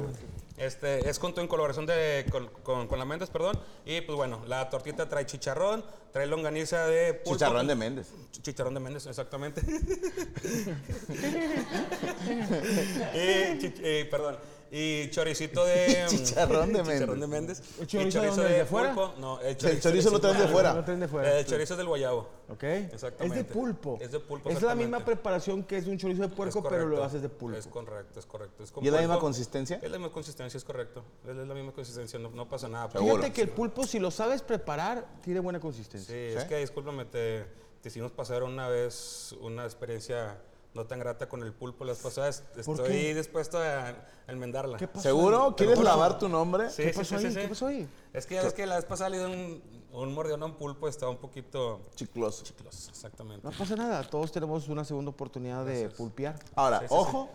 Este, 0.56 1.08
es 1.08 1.20
junto 1.20 1.40
en 1.40 1.46
colaboración 1.46 1.86
de, 1.86 2.26
con, 2.32 2.48
con- 2.64 2.88
con 2.88 2.98
la 2.98 3.04
Méndez, 3.04 3.30
perdón. 3.30 3.56
Y 3.86 4.00
pues 4.00 4.16
bueno, 4.16 4.42
la 4.48 4.68
tortita 4.68 5.08
trae 5.08 5.24
chicharrón, 5.24 5.84
trae 6.12 6.26
longaniza 6.26 6.84
de 6.88 7.14
pulpo. 7.14 7.36
Chicharrón 7.38 7.68
de 7.68 7.76
Méndez. 7.76 8.08
Ch- 8.32 8.42
Chicharrón 8.42 8.74
de 8.74 8.80
Méndez, 8.80 9.06
exactamente. 9.06 9.60
y, 13.14 13.72
eh, 13.84 14.08
perdón. 14.10 14.36
Y 14.70 15.08
choricito 15.10 15.64
de... 15.66 16.04
Chicharrón 16.08 16.72
de 16.72 16.82
Chicharrón 16.82 17.18
Méndez. 17.20 17.20
de 17.20 17.26
Méndez. 17.26 17.62
¿El 17.78 17.84
Y 17.84 17.86
chorizo 18.12 18.42
de 18.42 18.64
fuera? 18.64 18.94
pulpo. 18.94 19.14
No, 19.18 19.40
el 19.40 19.56
El 19.64 19.80
chorizo 19.80 20.10
lo 20.10 20.20
traen 20.20 20.38
de 20.38 20.48
fuera. 20.48 20.74
Lo 20.74 20.84
traen 20.84 21.00
de 21.00 21.08
fuera. 21.08 21.38
El 21.38 21.46
chorizo 21.46 21.74
es 21.74 21.78
del 21.78 21.86
guayabo. 21.86 22.28
¿Ok? 22.50 22.62
Exactamente. 22.64 23.40
Es 23.40 23.46
de 23.46 23.52
pulpo. 23.52 23.98
Es 24.00 24.10
de 24.12 24.20
pulpo, 24.20 24.50
Es 24.50 24.62
la 24.62 24.74
misma 24.74 25.04
preparación 25.04 25.62
que 25.64 25.76
es 25.78 25.86
un 25.86 25.98
chorizo 25.98 26.22
de 26.22 26.28
puerco, 26.28 26.62
pero 26.62 26.86
lo 26.86 27.02
haces 27.04 27.22
de 27.22 27.28
pulpo. 27.28 27.58
Es 27.58 27.66
correcto, 27.66 28.20
es 28.20 28.26
correcto. 28.26 28.62
Es 28.64 28.70
¿Y 28.70 28.72
es 28.72 28.84
la 28.84 28.98
pulpo. 28.98 28.98
misma 29.00 29.18
consistencia? 29.20 29.80
Es 29.82 29.90
la 29.90 29.98
misma 29.98 30.12
consistencia, 30.12 30.56
es 30.58 30.64
correcto. 30.64 31.04
Es 31.26 31.34
la 31.36 31.54
misma 31.54 31.72
consistencia, 31.72 32.18
no, 32.18 32.30
no 32.30 32.48
pasa 32.48 32.68
nada. 32.68 32.90
Seguro. 32.90 33.16
Fíjate 33.16 33.32
que 33.32 33.42
el 33.42 33.48
pulpo, 33.50 33.84
si 33.84 33.98
lo 33.98 34.10
sabes 34.10 34.42
preparar, 34.42 35.06
tiene 35.22 35.40
buena 35.40 35.58
Sí, 35.58 35.62
consistencia. 35.62 36.14
es 36.14 36.44
que 36.44 36.56
discúlpame, 36.58 37.04
te, 37.06 37.44
te 37.82 37.88
hicimos 37.88 38.12
pasar 38.12 38.42
una 38.42 38.68
vez 38.68 39.34
una 39.40 39.64
experiencia 39.64 40.38
no 40.78 40.86
tan 40.86 41.00
grata 41.00 41.28
con 41.28 41.42
el 41.42 41.52
pulpo 41.52 41.84
las 41.84 41.98
pasadas. 41.98 42.42
¿Por 42.64 42.76
Estoy 42.76 42.88
qué? 42.92 43.14
dispuesto 43.14 43.58
a, 43.58 43.88
a 43.88 43.94
enmendarla. 44.28 44.78
¿Qué 44.78 44.86
pasó 44.86 45.02
¿Seguro? 45.02 45.46
ahí? 45.48 45.52
¿Quieres 45.56 45.78
lavar 45.80 46.18
tu 46.18 46.28
nombre? 46.28 46.70
Sí, 46.70 46.84
¿Qué 46.84 46.92
sí, 46.92 46.98
pasó 47.00 47.18
sí, 47.18 47.26
ahí? 47.26 47.32
sí, 47.34 47.40
¿Qué 47.40 47.48
pasó 47.48 47.66
ahí? 47.66 47.88
Es 48.12 48.26
que 48.26 48.36
ya 48.36 48.42
ves 48.44 48.54
que 48.54 48.64
la 48.64 48.76
vez 48.76 48.84
pasada 48.84 49.10
le 49.10 49.26
un, 49.26 49.62
un 49.92 50.14
mordión 50.14 50.40
a 50.42 50.46
un 50.46 50.54
pulpo 50.54 50.86
y 50.86 50.90
estaba 50.90 51.10
un 51.10 51.18
poquito 51.18 51.80
Chicloso. 51.96 52.44
chicloso, 52.44 52.90
exactamente. 52.90 53.44
No 53.46 53.50
pasa 53.56 53.74
nada, 53.74 54.08
todos 54.08 54.30
tenemos 54.30 54.68
una 54.68 54.84
segunda 54.84 55.10
oportunidad 55.10 55.64
de 55.66 55.88
pulpear. 55.90 56.38
Ahora, 56.54 56.78
Sí, 56.80 56.86
sí, 56.88 56.94
ojo, 56.96 57.28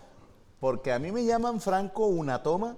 porque 0.64 0.94
a 0.94 0.98
mí 0.98 1.12
me 1.12 1.26
llaman 1.26 1.60
Franco 1.60 2.06
una 2.08 2.42
toma 2.42 2.78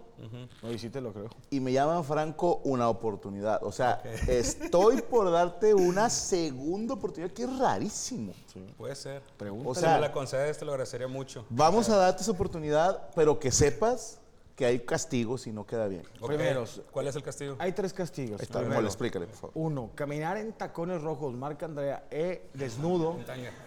No, 0.63 0.71
y 0.71 0.79
sí 0.79 0.89
te 0.89 0.99
lo 1.01 1.13
creo. 1.13 1.29
y 1.51 1.59
me 1.59 1.71
llaman 1.71 2.03
Franco 2.03 2.59
una 2.63 2.89
oportunidad. 2.89 3.63
O 3.63 3.71
sea, 3.71 4.01
estoy 4.27 5.03
por 5.03 5.29
darte 5.29 5.75
una 5.75 6.09
segunda 6.09 6.95
oportunidad, 6.95 7.31
que 7.31 7.43
es 7.43 7.59
rarísimo. 7.59 8.33
Puede 8.75 8.95
ser. 8.95 9.21
Pregunta. 9.37 9.69
O 9.69 9.75
Si 9.75 9.81
sea- 9.81 9.93
me 9.97 10.01
la 10.01 10.11
concedes, 10.11 10.57
te 10.57 10.65
lo 10.65 10.71
agradecería 10.71 11.07
mucho. 11.07 11.45
Vamos 11.51 11.87
a 11.89 11.97
darte 11.97 12.23
esa 12.23 12.31
oportunidad, 12.31 13.07
pero 13.13 13.37
que 13.39 13.51
sepas 13.51 14.19
que 14.55 14.65
hay 14.65 14.79
castigo 14.79 15.37
si 15.37 15.51
no 15.51 15.67
queda 15.67 15.87
bien. 15.87 16.01
Ok, 16.21 16.29
Primeros. 16.29 16.81
¿Cuál 16.89 17.07
es 17.07 17.15
el 17.15 17.21
castigo? 17.21 17.55
Hay 17.59 17.73
tres 17.73 17.93
castigos. 17.93 18.41
Está, 18.41 18.61
Primero, 18.61 18.81
explícale, 18.87 19.27
por 19.27 19.35
favor. 19.35 19.51
Uno, 19.53 19.91
caminar 19.93 20.37
en 20.37 20.53
tacones 20.53 21.03
rojos, 21.03 21.35
marca 21.35 21.65
Andrea 21.67 22.07
E, 22.09 22.49
desnudo, 22.55 23.17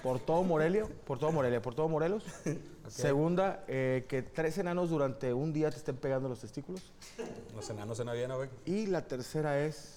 por 0.03 0.19
todo 0.19 0.43
Morelia, 0.43 0.87
por 1.07 1.19
todo 1.21 1.31
Morelia, 1.31 1.63
por 1.63 1.75
todo 1.77 1.89
Morelos. 1.89 2.25
Segunda, 2.91 3.65
eh, 3.69 4.07
que 4.09 4.23
tres 4.23 4.59
enanos 4.59 4.91
durante 4.91 5.33
un 5.33 5.53
día 5.53 5.71
te 5.71 5.77
estén 5.77 5.97
pegando 5.97 6.29
los 6.29 6.41
testículos. 6.41 6.83
Los 7.55 7.69
enanos 7.71 7.99
en 8.01 8.09
avión, 8.09 8.35
güey. 8.37 8.49
Y 8.65 8.87
la 8.87 9.03
tercera 9.07 9.59
es... 9.61 9.97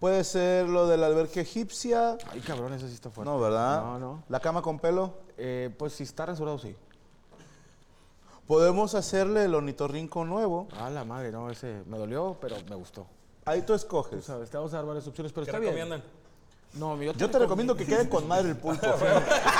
Puede 0.00 0.24
ser 0.24 0.68
lo 0.68 0.88
del 0.88 1.04
alberca 1.04 1.40
egipcia. 1.40 2.18
Ay, 2.30 2.40
cabrón, 2.40 2.72
eso 2.72 2.88
sí 2.88 2.94
está 2.94 3.08
fuerte. 3.10 3.30
No, 3.30 3.38
¿verdad? 3.38 3.82
No, 3.82 3.98
no. 4.00 4.24
La 4.28 4.40
cama 4.40 4.60
con 4.60 4.80
pelo. 4.80 5.14
Eh, 5.36 5.72
pues 5.78 5.92
si 5.92 6.02
está 6.02 6.26
rasurado, 6.26 6.58
sí. 6.58 6.74
Podemos 8.48 8.96
hacerle 8.96 9.44
el 9.44 9.54
ornitorrinco 9.54 10.24
nuevo. 10.24 10.66
Ah, 10.76 10.90
la 10.90 11.04
madre, 11.04 11.30
no, 11.30 11.48
ese 11.50 11.82
me 11.86 11.98
dolió, 11.98 12.36
pero 12.40 12.56
me 12.68 12.74
gustó. 12.74 13.06
Ahí 13.44 13.60
tú 13.60 13.66
Tú 13.68 13.74
escoges. 13.74 14.24
sabes, 14.24 14.50
te 14.50 14.56
vamos 14.56 14.72
a 14.74 14.78
dar 14.78 14.86
varias 14.86 15.06
opciones, 15.06 15.32
pero 15.32 15.44
¿Qué 15.44 15.50
está 15.50 15.60
bien. 15.60 15.74
recomiendan? 15.74 16.02
No, 16.74 17.00
yo 17.00 17.12
Yo 17.12 17.30
te 17.30 17.38
recomiendo 17.38 17.76
que 17.76 17.84
quede 17.86 18.08
con 18.08 18.26
madre 18.26 18.48
el 18.50 18.56
pulpo. 18.56 18.86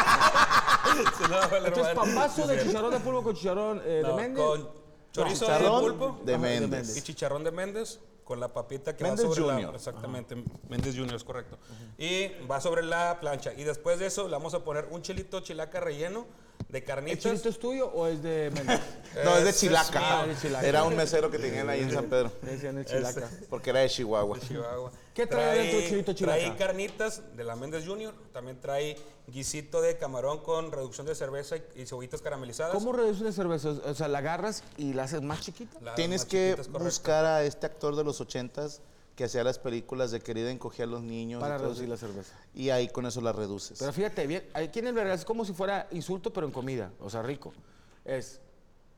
No, 1.28 1.28
vale, 1.50 1.68
Entonces, 1.68 1.88
hermano. 1.88 2.00
pambazo 2.02 2.46
de 2.46 2.62
chicharrón 2.62 2.90
de 2.92 3.00
pulpo 3.00 3.22
con 3.22 3.34
chicharrón 3.34 3.82
eh, 3.84 3.88
de 3.88 4.02
No, 4.02 4.16
Méndez. 4.16 4.44
con 4.44 4.68
chorizo 5.12 5.46
de 5.46 5.52
Chicharrón 5.52 5.80
pulpo 5.82 6.20
de 6.24 6.38
Méndez. 6.38 6.70
Méndez. 6.70 6.96
y 6.96 7.02
chicharrón 7.02 7.44
de 7.44 7.50
Méndez 7.50 8.00
con 8.24 8.38
la 8.40 8.52
papita 8.52 8.96
que 8.96 9.04
Méndez 9.04 9.26
va 9.26 9.34
sobre 9.34 9.50
Junior. 9.52 9.70
la 9.70 9.76
exactamente 9.76 10.36
Méndez 10.68 10.94
Junior 10.96 11.16
es 11.16 11.24
correcto 11.24 11.58
y 11.98 12.28
va 12.50 12.60
sobre 12.60 12.82
la 12.82 13.18
plancha 13.20 13.52
y 13.52 13.64
después 13.64 13.98
de 13.98 14.06
eso 14.06 14.24
le 14.28 14.32
vamos 14.32 14.54
a 14.54 14.64
poner 14.64 14.86
un 14.90 15.02
chilito 15.02 15.40
chilaca 15.40 15.80
relleno 15.80 16.24
de 16.72 16.78
¿El 16.78 16.84
carnitas 16.84 17.22
chilito 17.22 17.48
es 17.50 17.58
tuyo 17.58 17.86
o 17.88 18.06
es 18.06 18.22
de 18.22 18.50
Méndez? 18.54 18.80
No, 19.24 19.36
es 19.36 19.44
de 19.44 19.52
Chilaca. 19.52 20.22
Ah, 20.22 20.26
de 20.26 20.34
Chilaca. 20.34 20.66
Era 20.66 20.84
un 20.84 20.96
mesero 20.96 21.30
que 21.30 21.38
tenían 21.38 21.68
ahí 21.68 21.80
en 21.80 21.92
San 21.92 22.06
Pedro. 22.06 22.32
Le 22.42 22.52
decían 22.52 22.78
el 22.78 22.86
chilaca. 22.86 23.28
Porque 23.50 23.68
era 23.68 23.80
de 23.80 23.90
Chihuahua. 23.90 24.40
Chihuahua. 24.40 24.90
¿Qué 25.12 25.26
trae 25.26 25.50
adentro 25.50 25.80
el 25.80 25.88
chilito 25.88 26.12
chilaca? 26.14 26.38
Trae 26.38 26.56
carnitas 26.56 27.22
de 27.36 27.44
la 27.44 27.54
Méndez 27.54 27.84
Junior, 27.86 28.14
también 28.32 28.58
trae 28.58 28.96
guisito 29.26 29.82
de 29.82 29.98
camarón 29.98 30.38
con 30.42 30.72
reducción 30.72 31.06
de 31.06 31.14
cerveza 31.14 31.56
y, 31.76 31.84
cebollitas 31.84 32.22
caramelizadas. 32.22 32.72
¿Cómo 32.72 32.92
reduces 32.94 33.20
una 33.20 33.32
cerveza? 33.32 33.68
O 33.68 33.94
sea, 33.94 34.08
la 34.08 34.18
agarras 34.18 34.64
y 34.78 34.94
la 34.94 35.02
haces 35.04 35.20
más 35.20 35.42
chiquita. 35.42 35.94
Tienes 35.94 36.22
más 36.22 36.30
que 36.30 36.56
buscar 36.70 37.26
a 37.26 37.44
este 37.44 37.66
actor 37.66 37.94
de 37.96 38.04
los 38.04 38.18
ochentas 38.22 38.80
que 39.16 39.24
hacía 39.24 39.44
las 39.44 39.58
películas 39.58 40.10
de 40.10 40.20
querida 40.20 40.50
encogía 40.50 40.84
a 40.84 40.88
los 40.88 41.02
niños. 41.02 41.40
Para 41.40 41.58
reducir 41.58 41.88
la 41.88 41.96
cerveza. 41.96 42.34
Y 42.54 42.70
ahí 42.70 42.88
con 42.88 43.04
eso 43.06 43.20
la 43.20 43.32
reduces. 43.32 43.78
Pero 43.78 43.92
fíjate, 43.92 44.26
bien, 44.26 44.44
aquí 44.54 44.78
en 44.78 44.86
el 44.88 44.94
verga 44.94 45.14
es 45.14 45.24
como 45.24 45.44
si 45.44 45.52
fuera 45.52 45.86
insulto, 45.90 46.32
pero 46.32 46.46
en 46.46 46.52
comida. 46.52 46.90
O 47.00 47.10
sea, 47.10 47.22
rico. 47.22 47.52
Es, 48.04 48.40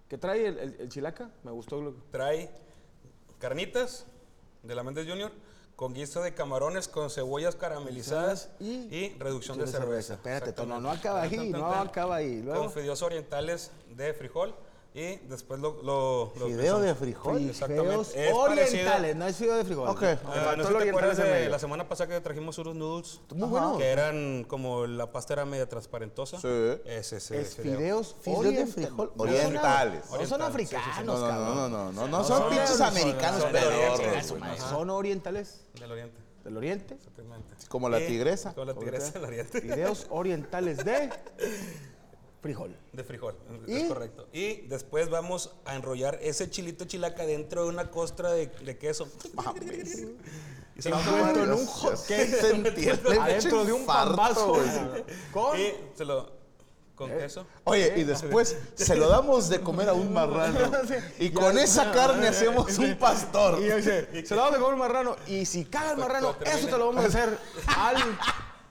¿qué 0.09 0.17
trae 0.17 0.47
el, 0.47 0.59
el- 0.59 0.77
el 0.81 0.89
chilaca? 0.89 1.31
Me 1.43 1.51
gustó. 1.51 1.81
lo- 1.81 1.95
Trae 2.13 2.51
carnitas 3.39 4.07
de 4.63 4.75
la 4.75 4.83
Méndez 4.83 5.07
Junior 5.09 5.33
con 5.77 5.93
guiso 5.93 6.23
de 6.23 6.33
camarones 6.35 6.87
con 6.87 7.11
cebollas 7.11 7.57
caramelizadas 7.57 8.51
Y- 8.61 8.87
y, 8.95 9.17
reducción 9.19 9.59
de 9.59 9.67
cerveza. 9.67 10.15
Espérate, 10.15 10.51
Exactamente. 10.51 10.75
no, 10.75 10.81
no 10.81 10.91
acaba 10.93 11.23
ahí, 11.23 11.51
no 11.51 11.67
acaba 11.75 12.17
ahí. 12.17 12.41
Luego, 12.43 12.61
Con 12.61 12.73
fideos 12.73 13.03
orientales 13.03 13.73
de 13.97 14.15
frijol 14.15 14.55
y 14.97 15.17
después 15.27 15.59
lo... 15.59 15.83
lo, 15.83 16.33
lo 16.39 16.47
Fideo 16.47 16.79
de 16.79 16.95
frijol. 16.95 17.51
Exactamente. 17.51 18.29
Es 18.29 18.33
orientales, 18.33 18.85
parecido- 18.85 19.15
no 19.17 19.27
es 19.27 19.37
fideo 19.37 19.57
de 19.57 19.65
frijol. 19.65 19.89
Ok. 19.89 19.99
Te 20.01 20.07
Ah, 20.07 20.17
faltó 20.23 20.45
no 20.45 20.53
el 20.53 20.59
sé 20.69 20.73
si 20.73 20.79
te 20.85 20.89
acuerdas 20.91 21.17
de 21.17 21.49
la 21.49 21.59
semana 21.59 21.89
pasada 21.89 22.15
que 22.15 22.21
trajimos 22.21 22.57
unos 22.59 22.77
noodles 22.77 23.21
Muy 23.35 23.49
bueno. 23.49 23.77
que 23.77 23.89
eran 23.89 24.45
como 24.45 24.87
la 24.87 25.11
pasta 25.11 25.33
era 25.33 25.45
media 25.45 25.69
transparentosa. 25.69 26.41
Sí. 26.41 26.47
Ese, 26.85 27.17
ese 27.17 27.41
Es 27.41 27.57
fideo. 27.57 27.77
fideos, 27.79 28.17
Fideos 28.23 28.45
de 28.55 28.67
frijol 28.69 29.13
orientales. 29.17 30.05
No 30.11 30.27
son 30.27 30.43
Orientales, 30.43 30.69
sí, 30.69 30.77
sí, 30.77 30.83
sí. 30.85 30.91
africanos, 30.91 31.05
No, 31.07 31.21
no, 31.21 31.27
cabrón. 31.29 31.55
no, 31.57 31.69
no, 31.69 31.93
no, 31.93 31.93
no, 31.93 32.09
no 32.19 32.25
son 32.25 32.49
pinches 32.51 32.81
americanos 32.81 33.45
pedorros, 33.47 34.27
son- 34.61 34.91
orientales 34.91 35.65
Del 35.75 35.91
oriente. 35.91 36.21
del 36.45 36.57
oriente. 36.57 36.95
Exactamente. 36.95 37.49
Como 37.69 37.89
la 37.89 37.99
tigresa. 37.99 38.55
Como 38.55 38.67
la 38.67 38.75
tigresa 38.75 39.11
del 39.13 39.25
oriente. 39.25 39.61
Fideos 39.61 40.07
orientales 40.11 40.77
de 40.85 41.11
frijol. 42.45 42.77
De 42.93 43.03
frijol, 43.05 43.35
¿Y? 43.67 43.75
es 43.75 43.89
correcto. 43.89 44.29
Y 44.31 44.67
después 44.67 45.09
vamos 45.09 45.55
a 45.65 45.77
enrollar 45.77 46.19
ese 46.21 46.51
chilito 46.51 46.85
chilaca 46.85 47.25
dentro 47.25 47.63
de 47.63 47.71
una 47.71 47.91
costra 47.91 48.33
de, 48.33 48.49
de 48.49 48.77
queso. 48.77 49.09
Y 50.77 50.83
se 50.83 50.91
lo 50.91 50.97
vamos 50.97 51.39
a 51.39 51.43
en 51.45 51.53
un 51.53 51.67
hot 51.67 52.05
cake 52.09 52.27
Se 52.27 52.51
entiende, 52.51 53.19
adentro 53.21 53.65
de 53.65 53.73
un 53.73 53.87
güey. 53.87 55.05
Con 55.33 55.57
Y 55.57 55.73
se 55.95 56.05
lo... 56.05 56.33
¿Con 56.97 57.11
queso? 57.11 57.47
Oye, 57.63 57.93
y 57.97 58.03
después 58.03 58.57
se 58.75 58.97
lo 58.97 59.09
damos 59.09 59.49
de 59.49 59.61
comer 59.61 59.89
a 59.89 59.95
un 59.95 60.13
marrano. 60.13 60.73
Y 61.21 61.31
con 61.31 61.57
esa 61.59 61.93
carne 61.93 62.27
hacemos 62.27 62.77
un 62.77 62.97
pastor. 62.97 63.63
Y 63.63 63.71
dice, 63.71 64.27
se 64.27 64.35
lo 64.35 64.43
vamos 64.43 64.57
a 64.57 64.59
comer 64.59 64.75
un 64.75 64.81
marrano. 64.81 65.17
Y 65.29 65.47
si 65.47 65.65
caga 65.65 65.93
el 65.93 65.99
marrano, 65.99 66.35
eso 66.45 66.67
te 66.67 66.77
lo 66.77 66.87
vamos 66.89 67.05
a 67.05 67.07
hacer 67.07 67.39
al. 67.79 67.97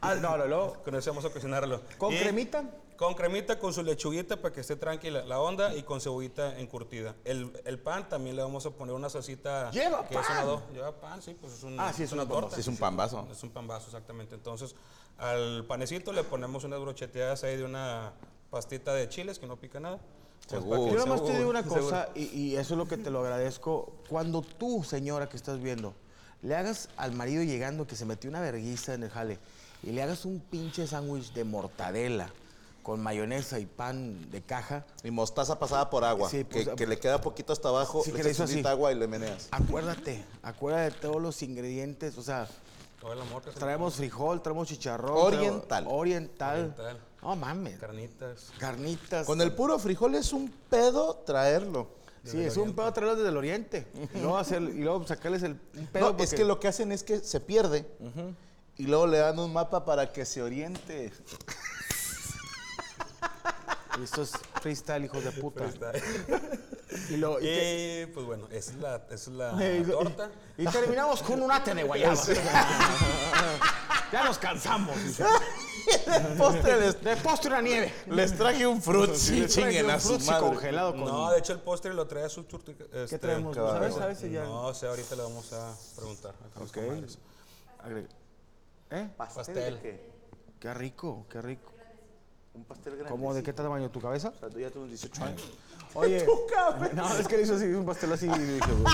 al 0.01 0.22
no, 0.22 0.38
no, 0.38 0.46
no. 0.48 0.74
Con 0.84 0.94
eso 0.96 1.12
vamos 1.12 1.25
a 1.25 1.30
cocinarlo. 1.30 1.82
¿Con 1.98 2.13
Y 2.13 2.20
cremita? 2.20 2.65
Con 2.97 3.13
cremita, 3.15 3.57
con 3.59 3.73
su 3.73 3.81
lechuguita 3.83 4.38
para 4.38 4.53
que 4.53 4.62
esté 4.62 4.75
tranquila 4.75 5.23
la 5.25 5.39
onda 5.39 5.75
y 5.75 5.83
con 5.83 6.00
cebollita 6.00 6.59
encurtida. 6.59 7.15
El, 7.25 7.51
el 7.65 7.79
pan 7.79 8.07
también 8.07 8.35
le 8.35 8.41
vamos 8.43 8.65
a 8.65 8.69
poner 8.71 8.93
una 8.93 9.09
salsita. 9.09 9.71
¡Lleva 9.71 10.07
que 10.07 10.15
es 10.15 10.21
pan! 10.27 10.38
una 10.38 10.45
do- 10.45 10.62
Lleva 10.73 10.91
pan, 11.00 11.21
sí, 11.21 11.35
pues 11.39 11.53
es 11.53 11.63
un, 11.63 11.79
Ah, 11.79 11.91
sí, 11.91 12.03
es 12.03 12.12
una 12.12 12.27
torta. 12.27 12.55
Sí, 12.55 12.62
es 12.62 12.67
un 12.67 12.77
pan 12.77 12.95
vaso. 12.95 13.27
Es 13.31 13.41
un 13.43 13.50
pan 13.50 13.67
vaso, 13.67 13.88
exactamente. 13.88 14.35
Entonces, 14.35 14.75
al 15.17 15.65
panecito 15.67 16.13
le 16.13 16.23
ponemos 16.23 16.63
unas 16.63 16.79
brocheteadas 16.79 17.43
ahí 17.43 17.57
de 17.57 17.63
una 17.65 18.13
pastita 18.50 18.93
de 18.93 19.09
chiles 19.09 19.39
que 19.39 19.47
no 19.47 19.57
pica 19.57 19.79
nada. 19.79 19.97
Pues, 20.47 20.62
Seguro. 20.62 20.88
Yo 20.93 20.97
nomás 21.05 21.25
te 21.25 21.38
digo 21.38 21.50
una 21.50 21.63
cosa, 21.63 22.09
y, 22.15 22.23
y 22.38 22.55
eso 22.57 22.73
es 22.73 22.77
lo 22.77 22.88
que 22.88 22.97
te 22.97 23.09
lo 23.09 23.21
agradezco. 23.21 23.91
Cuando 24.09 24.41
tú, 24.41 24.83
señora 24.83 25.27
que 25.29 25.38
estás 25.38 25.59
viendo, 25.59 25.93
le 26.41 26.55
hagas 26.55 26.89
al 26.97 27.13
marido 27.13 27.41
llegando 27.43 27.88
que 27.88 27.95
se 27.95 28.05
metió 28.05 28.29
una 28.29 28.41
verguiza 28.41 28.93
en 28.93 29.03
el 29.03 29.09
jale 29.09 29.39
y 29.81 29.91
le 29.91 30.03
hagas 30.03 30.25
un 30.25 30.39
pinche 30.41 30.85
sándwich 30.85 31.31
de 31.33 31.43
mortadela 31.45 32.29
con 32.84 33.02
mayonesa 33.02 33.60
y 33.60 33.66
pan 33.66 34.30
de 34.30 34.42
caja. 34.42 34.86
Y 35.04 35.10
mostaza 35.10 35.58
pasada 35.58 35.90
por 35.90 36.04
agua. 36.04 36.30
Sí, 36.30 36.44
pues, 36.44 36.68
que, 36.70 36.75
que 36.75 36.86
le 36.88 37.00
queda 37.00 37.20
poquito 37.22 37.54
hasta 37.54 37.70
abajo, 37.70 38.04
Sí, 38.04 38.12
le 38.12 38.18
que 38.18 38.24
le 38.24 38.30
echas 38.32 38.50
así. 38.52 38.62
agua 38.68 38.92
y 38.92 38.96
le 38.96 39.08
meneas. 39.08 39.48
Acuérdate, 39.52 40.24
acuérdate 40.44 40.94
de 40.96 41.02
todos 41.02 41.22
los 41.22 41.42
ingredientes. 41.42 42.18
O 42.18 42.22
sea, 42.24 42.48
Todo 43.00 43.13
el 43.13 43.22
amor 43.22 43.42
que 43.42 43.52
traemos 43.52 43.96
frijol, 43.96 44.42
traemos 44.42 44.68
chicharrón. 44.68 45.18
Oriental. 45.18 45.68
traemos- 45.86 45.94
oriental. 45.94 46.58
Oriental. 46.60 47.00
No 47.22 47.36
mames. 47.38 47.80
Carnitas. 47.80 48.52
Carnitas. 48.60 49.25
Con 49.25 49.40
el 49.42 49.54
puro 49.54 49.80
frijol 49.80 50.13
es 50.16 50.34
un 50.34 50.50
pedo 50.70 51.16
traerlo. 51.25 51.88
Sí, 52.25 52.40
es 52.42 52.56
un 52.58 52.74
pedo 52.74 52.92
traerlos 52.94 53.18
desde 53.18 53.30
el 53.32 53.38
oriente. 53.38 53.88
Y 54.13 54.20
luego, 54.20 54.38
hacer, 54.38 54.62
y 54.62 54.82
luego 54.82 55.06
sacarles 55.08 55.44
el 55.44 55.58
un 55.78 55.88
pedo. 55.88 56.06
No, 56.06 56.10
es 56.12 56.16
porque- 56.30 56.36
que 56.38 56.44
lo 56.46 56.60
que 56.60 56.68
hacen 56.70 56.92
es 56.92 57.04
que 57.04 57.20
se 57.20 57.40
pierde 57.40 57.86
y 58.78 58.84
luego 58.88 59.08
le 59.08 59.18
dan 59.20 59.40
un 59.40 59.52
mapa 59.54 59.84
para 59.86 60.12
que 60.12 60.25
se 60.25 60.42
oriente. 60.42 61.12
Y 64.00 64.03
esto 64.03 64.21
es 64.23 64.31
freestyle, 64.62 65.05
hijos 65.05 65.23
de 65.23 65.31
puta. 65.31 65.65
Y, 67.09 67.17
lo, 67.17 67.39
y, 67.39 67.43
que- 67.43 68.07
Y 68.09 68.13
pues 68.13 68.25
bueno, 68.25 68.47
esa 68.51 68.71
es 68.71 68.77
la, 68.77 68.95
esa 69.09 69.13
es 69.13 69.27
la 69.29 69.77
y- 69.77 69.83
torta. 69.83 70.29
y 70.57 70.65
terminamos 70.65 71.21
con 71.23 71.41
un 71.41 71.51
ate 71.51 71.73
de 71.73 71.83
guayaba. 71.83 72.15
ya 74.12 74.23
nos 74.23 74.38
cansamos. 74.38 74.95
dice. 75.03 75.23
Postre 76.38 76.79
les, 76.79 77.01
De 77.03 77.17
postre 77.17 77.50
una 77.50 77.62
nieve. 77.62 77.93
les 78.07 78.38
traje 78.38 78.65
un 78.65 78.81
fruit, 78.81 79.13
sí, 79.15 79.41
traje 79.41 79.47
chinguen 79.50 79.85
un 79.85 79.91
a 79.91 80.00
su 80.00 80.09
frutzi 80.09 80.27
madre. 80.29 80.47
congelado 80.47 80.91
con... 80.93 81.03
No, 81.05 81.29
de 81.31 81.39
hecho 81.39 81.51
el 81.53 81.59
postre 81.59 81.93
lo 81.93 82.07
trae 82.07 82.29
su 82.29 82.43
turti. 82.43 82.73
Este, 82.93 83.19
traemos? 83.19 83.53
qué 83.55 83.62
¿Sabes? 83.62 83.93
¿Sabes 83.95 84.17
si 84.19 84.29
ya? 84.29 84.43
No 84.45 84.73
sé, 84.73 84.88
ahorita 84.88 85.15
le 85.17 85.23
vamos 85.23 85.51
a 85.51 85.75
preguntar. 85.97 86.33
a 86.55 86.59
los 86.59 86.69
Ok. 86.69 86.77
¿Eh? 88.91 89.09
Pastel. 89.17 89.75
de 89.75 89.81
qué? 89.81 90.09
Qué 90.59 90.73
rico, 90.73 91.25
qué 91.29 91.41
rico. 91.41 91.73
Un 92.53 92.63
pastel 92.65 92.93
grande. 92.93 93.10
¿Cómo? 93.12 93.33
¿De 93.33 93.41
qué 93.43 93.51
tamaño? 93.53 93.89
¿Tu 93.89 94.00
cabeza? 94.00 94.29
O 94.36 94.39
sea, 94.39 94.50
tú 94.50 94.60
ya 94.60 94.69
tienes 94.69 94.89
18 94.89 95.24
años. 95.24 95.41
Oye. 95.95 96.25
No, 96.93 97.17
es 97.17 97.27
que 97.27 97.38
le 97.38 97.43
hizo 97.43 97.55
así, 97.55 97.65
un 97.65 97.86
pastel 97.86 98.12
así 98.13 98.27
y 98.27 98.29
dije, 98.29 98.72
güey. 98.72 98.83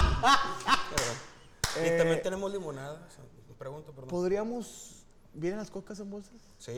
y 1.75 1.79
Eh, 1.87 1.97
también 1.97 2.21
tenemos 2.21 2.51
limonada. 2.51 2.93
o 3.07 3.11
sea, 3.13 3.23
pregunto, 3.57 3.91
perdón. 3.91 4.09
¿Podríamos... 4.09 4.95
¿Vienen 5.33 5.59
las 5.59 5.69
cocas 5.69 5.99
en 5.99 6.09
bolsas? 6.09 6.33
Sí, 6.57 6.71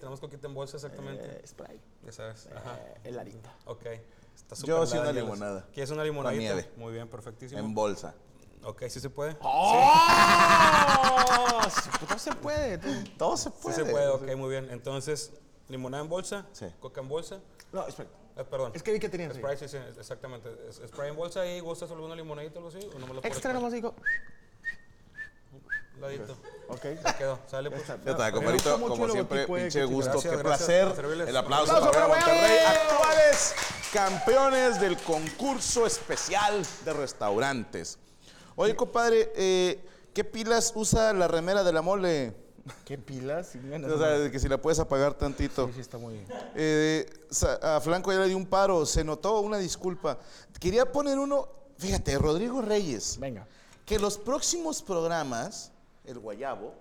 tenemos 0.00 0.18
coquita 0.20 0.46
en 0.46 0.54
bolsa 0.54 0.76
exactamente. 0.78 1.22
Eh, 1.24 1.46
Sprite. 1.46 1.80
ya 2.04 2.12
sabes. 2.12 2.48
Ajá. 2.56 2.76
Eh, 2.78 3.00
heladita. 3.04 3.54
Ok. 3.66 3.84
Está 4.34 4.54
Yo 4.64 4.86
súper 4.86 4.88
sí 4.88 4.92
una 4.94 5.02
helada, 5.02 5.04
ya 5.04 5.12
las- 5.12 5.24
limonada. 5.24 5.66
¿Quieres 5.74 5.90
una 5.90 6.04
limonadita? 6.04 6.40
nieve. 6.40 6.70
Muy 6.76 6.92
bien, 6.94 7.06
perfectísimo. 7.08 7.60
En 7.60 7.74
bolsa. 7.74 8.14
ok, 8.64 8.84
sí 8.88 9.00
se 9.00 9.10
puede. 9.10 9.36
¡Oh! 9.40 11.60
No 12.08 12.18
se 12.18 12.32
puede. 12.32 12.78
tú. 12.78 12.88
Todo 13.18 13.36
se 13.36 13.50
Sí 13.50 13.56
puede. 13.62 13.76
se 13.76 13.84
puede, 13.84 14.08
ok, 14.08 14.36
muy 14.36 14.48
bien. 14.50 14.68
Entonces, 14.70 15.32
limonada 15.68 16.02
en 16.02 16.08
bolsa, 16.08 16.46
Sí. 16.52 16.66
coca 16.80 17.00
en 17.00 17.08
bolsa. 17.08 17.40
No, 17.72 17.88
Sprite. 17.90 18.10
Eh, 18.36 18.44
perdón. 18.44 18.72
Es 18.74 18.82
que 18.82 18.92
vi 18.92 19.00
que 19.00 19.08
tenías. 19.08 19.32
ahí. 19.34 19.38
Sprite, 19.42 19.68
sí, 19.68 19.76
sí, 19.76 19.98
exactamente. 19.98 20.48
Es- 20.68 20.76
Sprite 20.76 21.08
en 21.08 21.16
bolsa 21.16 21.44
y 21.46 21.60
gustas 21.60 21.90
alguna 21.90 22.14
limonadita 22.14 22.60
o 22.60 22.66
algo 22.66 22.68
así. 22.78 22.86
¿O 22.94 22.98
no 22.98 23.06
me 23.06 23.14
lo 23.14 23.20
puedes 23.20 23.36
Extra 23.36 23.52
nomás 23.52 23.72
digo. 23.72 23.94
Ladito. 26.00 26.36
Ok. 26.68 26.84
Ya 27.04 27.18
quedó. 27.18 27.38
Sale 27.48 27.70
pues. 27.70 27.86
Ya 27.88 27.94
está, 28.12 28.30
compadrito, 28.30 28.80
como 28.80 29.08
siempre, 29.08 29.46
pinche 29.48 29.84
gusto, 29.84 30.12
gracias, 30.12 30.32
qué 30.36 30.42
gracias, 30.42 30.92
placer. 30.94 31.04
El 31.28 31.36
aplauso 31.36 31.72
¡Aplauso 31.72 31.90
para 31.90 32.06
Monterrey, 32.06 32.58
actuales 32.66 33.54
campeones 33.92 34.80
del 34.80 34.96
concurso 34.98 35.86
especial 35.86 36.62
de 36.84 36.92
restaurantes. 36.92 37.98
Oye, 38.54 38.76
compadre, 38.76 39.32
eh, 39.34 39.84
¿qué 40.14 40.22
pilas 40.22 40.72
usa 40.76 41.12
la 41.14 41.26
remera 41.26 41.64
de 41.64 41.72
la 41.72 41.82
mole? 41.82 42.34
¿Qué 42.84 42.98
pilas? 42.98 43.48
Sí, 43.52 43.58
O 43.72 43.98
sea, 43.98 44.30
que 44.30 44.38
si 44.38 44.48
la 44.48 44.58
puedes 44.60 44.78
apagar 44.78 45.14
tantito. 45.14 45.66
Sí, 45.68 45.72
sí, 45.74 45.80
está 45.80 45.98
muy 45.98 46.14
bien. 46.14 46.26
Eh, 46.54 47.06
a 47.62 47.80
Flanco 47.80 48.12
ya 48.12 48.20
le 48.20 48.28
dio 48.28 48.36
un 48.36 48.46
paro, 48.46 48.84
se 48.86 49.04
notó 49.04 49.40
una 49.40 49.58
disculpa. 49.58 50.18
Quería 50.60 50.90
poner 50.90 51.18
uno, 51.18 51.48
fíjate, 51.78 52.16
Rodrigo 52.18 52.62
Reyes. 52.62 53.18
Venga. 53.20 53.46
Que 53.84 53.98
los 53.98 54.18
próximos 54.18 54.82
programas, 54.82 55.72
el 56.04 56.18
guayabo, 56.18 56.74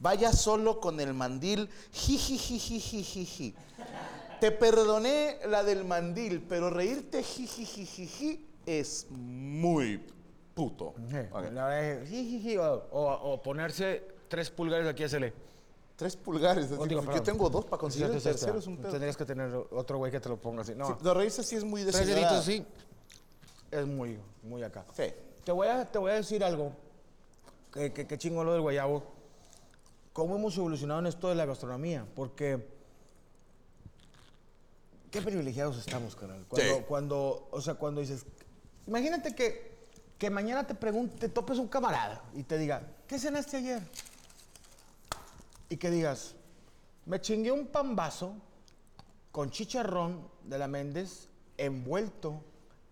vaya 0.00 0.32
solo 0.32 0.80
con 0.80 1.00
el 1.00 1.14
mandil. 1.14 1.68
Jijijijijijiji. 1.92 3.54
Te 4.40 4.50
perdoné 4.50 5.38
la 5.48 5.62
del 5.62 5.84
mandil, 5.84 6.42
pero 6.48 6.70
reírte 6.70 7.22
jijijijiji 7.22 8.44
es 8.66 9.06
muy 9.10 10.04
puto. 10.54 10.94
Ok. 11.32 11.50
La 11.52 11.68
de 11.68 12.58
o, 12.58 12.64
o- 12.90 13.32
o 13.32 13.42
ponerse 13.42 14.02
tres 14.32 14.48
pulgares 14.50 14.88
aquí, 14.88 15.04
hacerle. 15.04 15.34
Tres 15.94 16.16
pulgares. 16.16 16.64
así, 16.64 16.74
Oh, 16.78 16.86
digo, 16.86 17.02
yo 17.02 17.06
perdón. 17.06 17.24
tengo 17.24 17.50
dos 17.50 17.66
para 17.66 17.78
conseguir 17.78 18.06
el 18.10 18.22
tercero, 18.22 18.58
es 18.58 18.66
un 18.66 18.78
pedo. 18.78 18.90
Tendrías 18.90 19.14
que 19.14 19.26
tener 19.26 19.54
otro 19.72 19.98
güey 19.98 20.10
que 20.10 20.20
te 20.20 20.30
lo 20.30 20.38
ponga 20.40 20.62
así. 20.62 20.74
No, 20.74 20.86
Sí, 20.86 20.92
de 21.04 21.12
reírse 21.14 21.42
sí 21.42 21.56
es 21.56 21.64
muy 21.64 21.82
de 21.84 21.92
tres 21.92 22.06
deditos 22.06 22.42
sí. 22.46 22.64
Es 23.70 23.86
muy, 23.86 24.18
muy 24.42 24.62
acá. 24.62 24.86
Sí. 24.96 25.04
Te 25.44 25.52
voy 25.52 25.68
a, 25.68 25.84
te 25.84 25.98
voy 25.98 26.12
a 26.12 26.14
decir 26.14 26.42
algo. 26.42 26.72
Que, 27.74 27.92
que, 27.92 28.06
que 28.06 28.16
chingo 28.16 28.42
lo 28.42 28.52
del 28.54 28.62
guayabo. 28.62 29.02
¿Cómo 30.14 30.36
hemos 30.36 30.56
evolucionado 30.56 31.00
en 31.00 31.06
esto 31.08 31.28
de 31.28 31.34
la 31.34 31.44
gastronomía? 31.44 32.06
Porque. 32.16 32.66
Qué 35.10 35.20
privilegiados 35.20 35.76
estamos, 35.76 36.16
carnal. 36.16 36.46
Cuando, 36.48 36.74
Sí. 36.76 36.82
cuando, 36.88 37.48
o 37.50 37.60
sea, 37.60 37.74
cuando 37.74 38.00
dices. 38.00 38.24
Imagínate 38.86 39.34
que, 39.34 39.72
que 40.16 40.30
mañana 40.30 40.66
te 40.66 40.74
pregunte, 40.74 41.18
te 41.18 41.28
topes 41.28 41.58
un 41.58 41.68
camarada 41.68 42.22
y 42.34 42.42
te 42.44 42.56
diga, 42.56 42.82
¿qué 43.06 43.18
cenaste 43.18 43.58
ayer? 43.58 43.82
Y 45.72 45.78
que 45.78 45.90
digas, 45.90 46.34
me 47.06 47.18
chingué 47.18 47.50
un 47.50 47.66
pambazo 47.66 48.34
con 49.30 49.50
chicharrón 49.50 50.28
de 50.44 50.58
la 50.58 50.68
Méndez 50.68 51.28
envuelto 51.56 52.44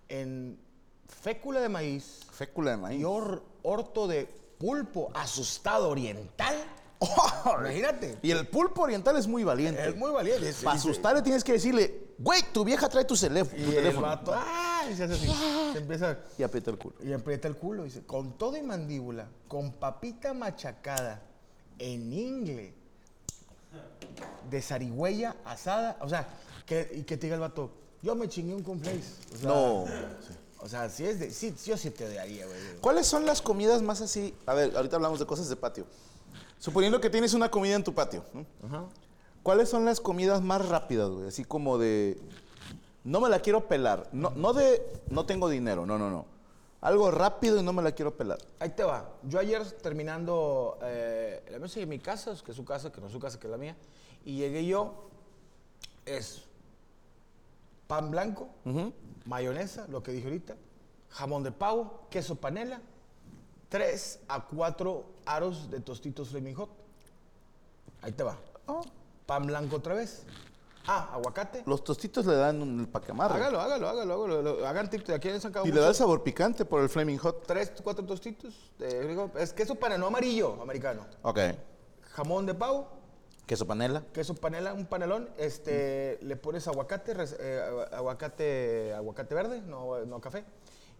en 0.08 0.58
fécula 1.06 1.60
de 1.60 1.68
maíz 1.68 2.20
Fécula 2.32 2.70
de 2.70 2.76
maíz. 2.78 3.00
y 3.02 3.04
orto 3.04 4.08
de 4.08 4.26
pulpo 4.56 5.10
asustado 5.12 5.90
oriental. 5.90 6.54
Imagínate. 7.60 8.16
Y 8.22 8.30
el 8.30 8.48
pulpo 8.48 8.80
oriental 8.84 9.18
es 9.18 9.26
muy 9.26 9.44
valiente. 9.44 9.86
Es 9.86 9.94
muy 9.94 10.10
valiente. 10.10 10.50
Para 10.64 10.76
asustarle 10.78 11.20
tienes 11.20 11.44
que 11.44 11.52
decirle, 11.52 12.14
güey, 12.18 12.42
tu 12.50 12.64
vieja 12.64 12.88
trae 12.88 13.04
tu, 13.04 13.14
tu 13.14 13.26
Y 13.26 13.28
el 13.28 13.74
teléfono. 13.74 14.06
vato, 14.06 14.32
¡ah! 14.34 14.84
y 14.90 14.94
se 14.96 15.04
hace 15.04 15.14
así. 15.14 15.26
Se 15.74 15.78
empieza 15.80 16.18
Y 16.38 16.42
aprieta 16.44 16.70
el 16.70 16.78
culo. 16.78 16.94
y 17.04 17.12
aprieta 17.12 17.46
el 17.46 17.56
culo. 17.58 17.84
Dice, 17.84 18.06
con 18.06 18.38
todo 18.38 18.56
y 18.56 18.62
mandíbula, 18.62 19.28
con 19.48 19.72
papita 19.72 20.32
machacada, 20.32 21.22
en 21.80 22.12
ingle, 22.12 22.74
de 24.50 24.62
zarigüeya 24.62 25.34
asada. 25.44 25.96
O 26.00 26.08
sea, 26.08 26.28
que, 26.66 26.88
y 26.94 27.02
que 27.02 27.16
te 27.16 27.26
diga 27.26 27.34
el 27.34 27.40
vato, 27.40 27.70
yo 28.02 28.14
me 28.14 28.28
chingué 28.28 28.54
un 28.54 28.62
conflace. 28.62 29.00
O 29.34 29.36
sea, 29.36 29.48
No. 29.48 29.84
O 30.62 30.68
sea, 30.68 30.90
si 30.90 31.06
es 31.06 31.18
de, 31.18 31.30
sí, 31.30 31.54
yo 31.64 31.76
sí 31.78 31.90
te 31.90 32.12
daría, 32.12 32.44
güey. 32.44 32.58
¿Cuáles 32.82 33.06
son 33.06 33.24
las 33.24 33.40
comidas 33.40 33.80
más 33.80 34.02
así? 34.02 34.34
A 34.44 34.52
ver, 34.52 34.76
ahorita 34.76 34.96
hablamos 34.96 35.18
de 35.18 35.24
cosas 35.24 35.48
de 35.48 35.56
patio. 35.56 35.86
Suponiendo 36.58 37.00
que 37.00 37.08
tienes 37.08 37.32
una 37.32 37.50
comida 37.50 37.76
en 37.76 37.82
tu 37.82 37.94
patio. 37.94 38.22
¿no? 38.68 38.90
¿Cuáles 39.42 39.70
son 39.70 39.86
las 39.86 40.00
comidas 40.00 40.42
más 40.42 40.68
rápidas, 40.68 41.08
güey? 41.08 41.28
Así 41.28 41.44
como 41.44 41.78
de. 41.78 42.20
No 43.04 43.22
me 43.22 43.30
la 43.30 43.40
quiero 43.40 43.66
pelar. 43.68 44.10
No, 44.12 44.30
no 44.36 44.52
de. 44.52 44.82
No 45.08 45.24
tengo 45.24 45.48
dinero. 45.48 45.86
No, 45.86 45.96
no, 45.98 46.10
no. 46.10 46.26
Algo 46.80 47.10
rápido 47.10 47.60
y 47.60 47.62
no 47.62 47.72
me 47.72 47.82
la 47.82 47.92
quiero 47.92 48.16
pelar. 48.16 48.38
Ahí 48.58 48.70
te 48.70 48.84
va. 48.84 49.12
Yo 49.24 49.38
ayer 49.38 49.70
terminando 49.70 50.78
eh, 50.82 51.42
la 51.50 51.58
mesa 51.58 51.78
de 51.78 51.86
mi 51.86 51.98
casa, 51.98 52.34
que 52.44 52.52
es 52.52 52.56
su 52.56 52.64
casa, 52.64 52.90
que 52.90 53.00
no 53.00 53.08
es 53.08 53.12
su 53.12 53.20
casa, 53.20 53.38
que 53.38 53.46
es 53.46 53.50
la 53.50 53.58
mía, 53.58 53.76
y 54.24 54.36
llegué 54.36 54.64
yo, 54.64 55.08
es 56.06 56.42
pan 57.86 58.10
blanco, 58.10 58.48
mayonesa, 59.26 59.86
lo 59.88 60.02
que 60.02 60.12
dije 60.12 60.26
ahorita, 60.26 60.56
jamón 61.10 61.42
de 61.42 61.52
pavo, 61.52 62.06
queso 62.08 62.36
panela, 62.36 62.80
tres 63.68 64.20
a 64.28 64.46
cuatro 64.46 65.04
aros 65.26 65.70
de 65.70 65.80
tostitos 65.80 66.30
Flaming 66.30 66.54
Hot. 66.54 66.70
Ahí 68.02 68.12
te 68.12 68.22
va. 68.22 68.36
Pan 69.26 69.46
blanco 69.46 69.76
otra 69.76 69.94
vez. 69.94 70.24
Ah, 70.86 71.10
aguacate. 71.12 71.62
Los 71.66 71.84
tostitos 71.84 72.24
le 72.26 72.34
dan 72.34 72.60
un 72.62 72.86
pacamarro. 72.86 73.34
Hágalo, 73.34 73.60
hágalo, 73.60 73.88
hágalo, 73.88 74.14
hágalo. 74.14 74.42
lo- 74.42 74.66
Hagan 74.66 74.88
tip 74.90 75.06
de 75.06 75.14
aquí 75.14 75.28
han 75.28 75.40
sacado 75.40 75.66
Y 75.66 75.72
le 75.72 75.80
da 75.80 75.88
el 75.90 75.94
sabor 75.94 76.22
picante 76.22 76.64
por 76.64 76.80
el 76.82 76.88
Flaming 76.88 77.18
Hot. 77.18 77.46
tres, 77.46 77.72
cuatro 77.82 78.04
tostitos. 78.04 78.54
es 79.38 79.52
queso 79.52 79.74
panela, 79.74 79.98
no 79.98 80.06
amarillo, 80.06 80.60
americano. 80.62 81.06
Ok. 81.22 81.38
Jamón 82.14 82.46
de 82.46 82.54
pavo, 82.54 82.88
Queso 83.46 83.66
panela. 83.66 84.02
queso 84.12 84.34
panela, 84.34 84.72
un 84.72 84.86
panelón, 84.86 85.28
este, 85.36 86.18
le 86.22 86.36
pones 86.36 86.66
aguacate, 86.66 87.14
res- 87.14 87.36
eh, 87.38 87.62
agu- 87.68 87.94
aguacate, 87.94 88.94
aguacate 88.94 89.34
verde, 89.34 89.60
no, 89.62 90.04
no 90.06 90.20
café, 90.20 90.44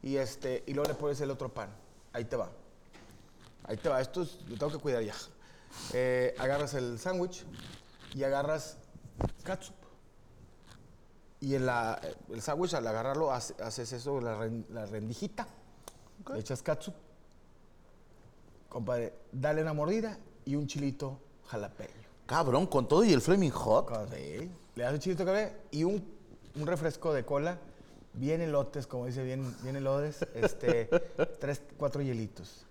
y 0.03 0.17
este, 0.17 0.63
y 0.67 0.75
luego 0.75 0.89
le 0.89 0.95
pones 0.95 1.21
el 1.21 1.31
otro 1.31 1.49
pan. 1.49 1.71
Ahí 2.13 2.25
te 2.27 2.37
va. 2.37 2.51
Ahí 3.65 3.77
te 3.77 3.89
va. 3.89 4.01
Esto 4.01 4.23
es- 4.23 4.39
lo 4.49 4.57
tengo 4.57 4.71
que 4.73 4.79
cuidar 4.79 5.03
ya. 5.03 5.15
Eh, 5.93 6.35
agarras 6.39 6.75
el 6.75 6.99
sándwich 6.99 7.45
y 8.15 8.23
agarras 8.25 8.77
catsup. 9.43 9.75
Y 11.41 11.55
en 11.55 11.67
la, 11.67 12.01
el 12.29 12.43
sándwich, 12.43 12.75
al 12.75 12.87
agarrarlo, 12.87 13.33
hace- 13.33 13.55
haces 13.63 13.93
eso, 13.93 14.21
la, 14.21 14.37
ren- 14.39 14.67
la 14.71 14.85
rendijita. 14.87 15.47
Le 16.33 16.39
echas 16.41 16.63
catsup. 16.63 16.95
Compadre, 18.69 19.15
dale 19.33 19.63
una 19.63 19.73
mordida 19.73 20.19
y 20.45 20.55
un 20.55 20.67
chilito 20.67 21.19
jalapeño. 21.49 21.91
Cabrón, 22.27 22.67
con 22.67 22.87
todo 22.87 23.03
y 23.05 23.13
el 23.13 23.21
Flaming 23.21 23.51
Hot. 23.51 23.91
Sí. 24.15 24.51
Le 24.77 24.83
das 24.85 24.93
un 24.93 24.99
chilito 25.01 25.25
café 25.25 25.57
y 25.73 25.83
un, 25.85 26.05
un 26.55 26.67
refresco 26.67 27.13
de 27.13 27.25
cola. 27.25 27.59
Bien 28.13 28.41
elotes, 28.41 28.87
como 28.87 29.07
dice, 29.07 29.25
bien, 29.25 29.57
bien 29.63 29.77
elotes. 29.77 30.23
Este, 30.35 30.87
tres, 31.41 31.63
cuatro 31.77 32.03
hielitos. 32.03 32.67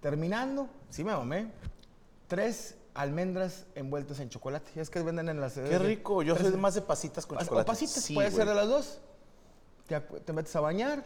Terminando, 0.00 0.68
sí 0.90 1.02
me 1.04 1.12
mamé. 1.12 1.50
Tres 2.28 2.76
almendras 2.94 3.66
envueltas 3.74 4.20
en 4.20 4.28
chocolate. 4.28 4.70
Es 4.80 4.90
que 4.90 5.00
venden 5.02 5.28
en 5.28 5.40
las... 5.40 5.54
Qué 5.54 5.78
rico. 5.78 6.22
Yo 6.22 6.36
soy 6.36 6.52
más 6.52 6.74
de 6.74 6.82
pasitas 6.82 7.26
con 7.26 7.38
O 7.38 7.40
chocolate. 7.40 7.66
pasitas, 7.66 8.02
Sí, 8.02 8.14
puede 8.14 8.28
güey. 8.30 8.38
ser 8.38 8.48
de 8.48 8.54
las 8.54 8.68
dos. 8.68 9.00
Te, 10.24 10.32
metes 10.32 10.54
a 10.54 10.60
bañar, 10.60 11.04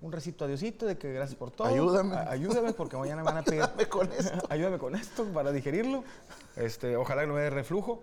un 0.00 0.10
recito 0.12 0.44
a 0.44 0.48
Diosito 0.48 0.86
de 0.86 0.98
que 0.98 1.12
gracias 1.12 1.36
por 1.38 1.50
todo. 1.52 1.68
Ayúdame. 1.68 2.16
A- 2.16 2.30
ayúdame 2.30 2.72
porque 2.72 2.96
mañana 2.96 3.22
me 3.22 3.26
van 3.26 3.36
a 3.38 3.42
pedir. 3.42 3.62
Ayúdame 3.78 3.88
con 3.88 4.12
esto. 4.12 4.46
ayúdame 4.48 4.78
con 4.78 4.94
esto 4.96 5.24
para 5.26 5.52
digerirlo. 5.52 6.02
Este, 6.56 6.96
ojalá 6.96 7.22
que 7.22 7.28
no 7.28 7.34
me 7.34 7.40
dé 7.42 7.50
reflujo. 7.50 8.02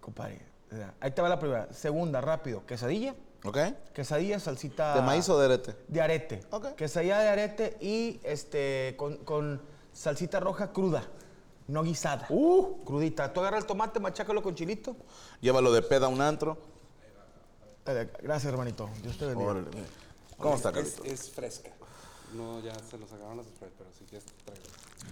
Compadre, 0.00 0.40
o 0.72 0.76
ahí 1.00 1.10
te 1.10 1.22
va 1.22 1.28
la 1.28 1.38
primera. 1.38 1.72
Segunda, 1.72 2.20
rápido, 2.20 2.64
quesadilla. 2.66 3.14
¿Ok? 3.44 3.58
Quesadilla, 3.92 4.38
salsita. 4.38 4.94
¿De 4.94 5.02
maíz 5.02 5.28
o 5.28 5.38
de 5.38 5.44
arete? 5.46 5.76
De 5.88 6.00
arete. 6.00 6.40
Ok. 6.50 6.74
Quesadilla 6.74 7.18
de 7.20 7.28
arete 7.28 7.76
y 7.80 8.20
este 8.24 8.94
con, 8.96 9.18
con 9.24 9.60
salsita 9.92 10.40
roja 10.40 10.72
cruda, 10.72 11.04
no 11.72 11.82
guisada. 11.82 12.26
Uh. 12.30 12.84
Crudita. 12.84 13.32
Tú 13.32 13.40
agarras 13.40 13.62
el 13.62 13.66
tomate, 13.66 13.98
machácalo 14.00 14.42
con 14.42 14.54
chilito. 14.54 14.96
Llévalo 15.40 15.72
de 15.72 15.82
peda 15.82 16.06
a 16.06 16.08
un 16.08 16.20
antro. 16.20 16.58
Eh, 17.86 18.08
gracias, 18.22 18.52
hermanito. 18.52 18.88
Dios 19.02 19.18
te 19.18 19.26
bendiga. 19.26 19.50
Órale. 19.50 19.68
¿Cómo 20.38 20.54
está, 20.54 20.68
Es, 20.70 20.74
Carlito? 20.74 21.04
es 21.04 21.30
fresca. 21.30 21.70
No, 22.34 22.60
ya 22.60 22.72
se 22.88 22.96
los 22.98 23.12
acabaron 23.12 23.36
las 23.38 23.46
Sprite, 23.46 23.74
pero 23.76 23.90
si 23.98 24.04
quieres 24.04 24.26
traigo. 24.44 24.62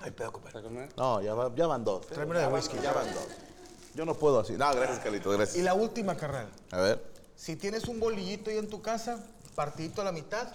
Ay, 0.03 0.11
pedo, 0.12 0.33
compadre. 0.33 0.88
No, 0.96 1.20
ya, 1.20 1.35
va- 1.35 1.55
ya 1.55 1.66
van 1.66 1.85
dos. 1.85 2.07
Tráeme 2.07 2.31
una 2.33 2.40
de 2.40 2.55
whisky. 2.55 2.79
Ya 2.83 2.92
van 2.92 3.12
dos. 3.12 3.27
Yo 3.94 4.05
no 4.05 4.14
puedo 4.14 4.40
así. 4.40 4.53
No, 4.55 4.73
gracias, 4.75 5.01
Carlito, 5.01 5.33
Y 5.33 5.37
gracias. 5.37 5.64
la 5.64 5.75
última, 5.75 6.16
carnal. 6.16 6.49
A 6.70 6.79
ver. 6.81 7.11
Si 7.37 7.57
tienes 7.57 7.85
un 7.88 7.99
bolillito 8.01 8.51
ahí 8.51 8.59
en 8.59 8.68
tu 8.70 8.81
casa, 8.81 9.25
partidito 9.55 10.01
a 10.01 10.05
la 10.05 10.12
mitad, 10.12 10.49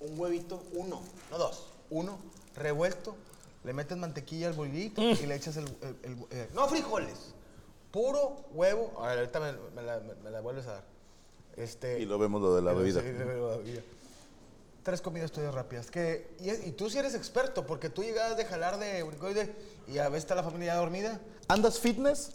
un 0.00 0.18
huevito, 0.18 0.62
uno, 0.72 1.00
no 1.30 1.38
dos, 1.38 1.68
uno, 1.90 2.18
revuelto, 2.56 3.14
le 3.66 3.72
metes 3.72 3.98
mantequilla 3.98 4.46
al 4.46 4.54
bolillito 4.54 5.02
y 5.02 5.26
le 5.26 5.34
echas 5.34 5.56
el... 5.56 5.64
el- 5.82 5.96
el- 6.04 6.26
eh, 6.30 6.48
no 6.54 6.66
frijoles, 6.68 7.34
puro 7.90 8.44
huevo. 8.52 8.94
A 9.02 9.08
ver, 9.08 9.18
ahorita 9.18 9.40
me, 9.40 9.52
me 9.74 9.82
la, 9.82 9.98
me- 10.00 10.14
me 10.14 10.30
la 10.30 10.40
vuelves 10.40 10.66
a 10.68 10.74
dar. 10.74 10.84
Este, 11.56 11.98
Y 12.00 12.04
lo 12.06 12.16
vemos 12.18 12.40
lo 12.40 12.54
de 12.54 12.62
la 12.62 12.72
bebida. 12.72 13.00
sí, 13.00 13.08
de 13.08 13.24
la 13.24 13.56
bebida. 13.56 13.80
Tres 14.84 15.00
comidas 15.02 15.32
tuyas 15.32 15.52
rápidas. 15.52 15.90
Que, 15.90 16.30
y, 16.38 16.50
y 16.68 16.72
tú 16.72 16.88
sí 16.88 16.96
eres 16.98 17.14
experto, 17.16 17.66
porque 17.66 17.90
tú 17.90 18.02
llegabas 18.04 18.36
de 18.36 18.44
jalar 18.44 18.78
de 18.78 19.02
unicoide 19.02 19.52
y 19.88 19.98
a 19.98 20.04
veces 20.08 20.24
está 20.24 20.36
la 20.36 20.44
familia 20.44 20.74
ya 20.74 20.76
dormida. 20.76 21.20
¿Andas 21.48 21.80
fitness? 21.80 22.32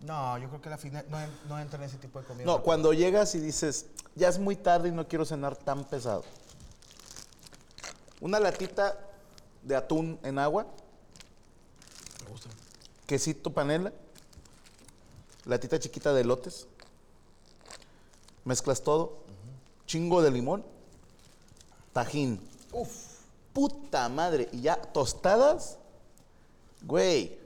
No, 0.00 0.36
yo 0.36 0.48
creo 0.50 0.60
que 0.60 0.68
la 0.68 0.76
fitness 0.76 1.08
no, 1.08 1.18
no 1.48 1.58
entra 1.58 1.78
en 1.78 1.84
ese 1.84 1.96
tipo 1.96 2.20
de 2.20 2.26
comida. 2.26 2.44
No, 2.44 2.62
cuando 2.62 2.92
llegas 2.92 3.34
y 3.34 3.40
dices, 3.40 3.86
ya 4.14 4.28
es 4.28 4.38
muy 4.38 4.54
tarde 4.56 4.90
y 4.90 4.92
no 4.92 5.08
quiero 5.08 5.24
cenar 5.24 5.56
tan 5.56 5.84
pesado. 5.84 6.24
Una 8.20 8.38
latita 8.40 8.98
de 9.66 9.76
atún 9.76 10.18
en 10.22 10.38
agua. 10.38 10.66
Quesito 13.06 13.52
panela. 13.52 13.92
Latita 15.44 15.78
chiquita 15.78 16.12
de 16.12 16.22
elotes. 16.22 16.66
Mezclas 18.44 18.82
todo. 18.82 19.18
Chingo 19.86 20.22
de 20.22 20.30
limón. 20.30 20.64
Tajín. 21.92 22.40
Uf. 22.72 22.90
Puta 23.52 24.08
madre. 24.08 24.48
Y 24.52 24.62
ya 24.62 24.76
tostadas. 24.76 25.78
Güey. 26.82 27.38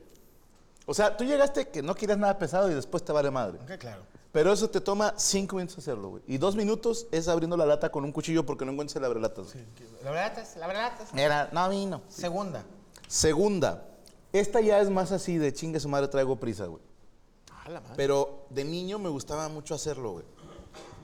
O 0.86 0.94
sea, 0.94 1.16
tú 1.16 1.24
llegaste 1.24 1.68
que 1.68 1.82
no 1.82 1.94
querías 1.94 2.18
nada 2.18 2.38
pesado 2.38 2.70
y 2.70 2.74
después 2.74 3.04
te 3.04 3.12
vale 3.12 3.30
madre. 3.30 3.58
Ok, 3.62 3.78
claro. 3.78 4.02
Pero 4.32 4.52
eso 4.52 4.70
te 4.70 4.80
toma 4.80 5.14
cinco 5.16 5.56
minutos 5.56 5.78
hacerlo, 5.78 6.10
güey. 6.10 6.22
Y 6.26 6.38
dos 6.38 6.54
minutos 6.54 7.08
es 7.10 7.26
abriendo 7.26 7.56
la 7.56 7.66
lata 7.66 7.90
con 7.90 8.04
un 8.04 8.12
cuchillo 8.12 8.46
porque 8.46 8.64
no 8.64 8.72
encuentras 8.72 8.96
el 8.96 9.04
abrelatas. 9.04 9.52
güey. 9.52 9.64
La 10.04 10.26
es, 10.26 10.56
la 10.56 10.88
es. 10.88 11.14
Era, 11.14 11.50
no 11.52 11.68
vino. 11.68 12.02
Segunda. 12.08 12.64
Segunda. 13.08 13.86
Esta 14.32 14.60
ya 14.60 14.80
es 14.80 14.88
más 14.88 15.10
así 15.10 15.36
de 15.36 15.52
chingue 15.52 15.80
su 15.80 15.88
madre, 15.88 16.06
traigo 16.06 16.36
prisa, 16.36 16.66
güey. 16.66 16.82
A 17.64 17.70
la 17.70 17.80
madre. 17.80 17.94
Pero 17.96 18.46
de 18.50 18.64
niño 18.64 19.00
me 19.00 19.08
gustaba 19.08 19.48
mucho 19.48 19.74
hacerlo, 19.74 20.12
güey. 20.12 20.24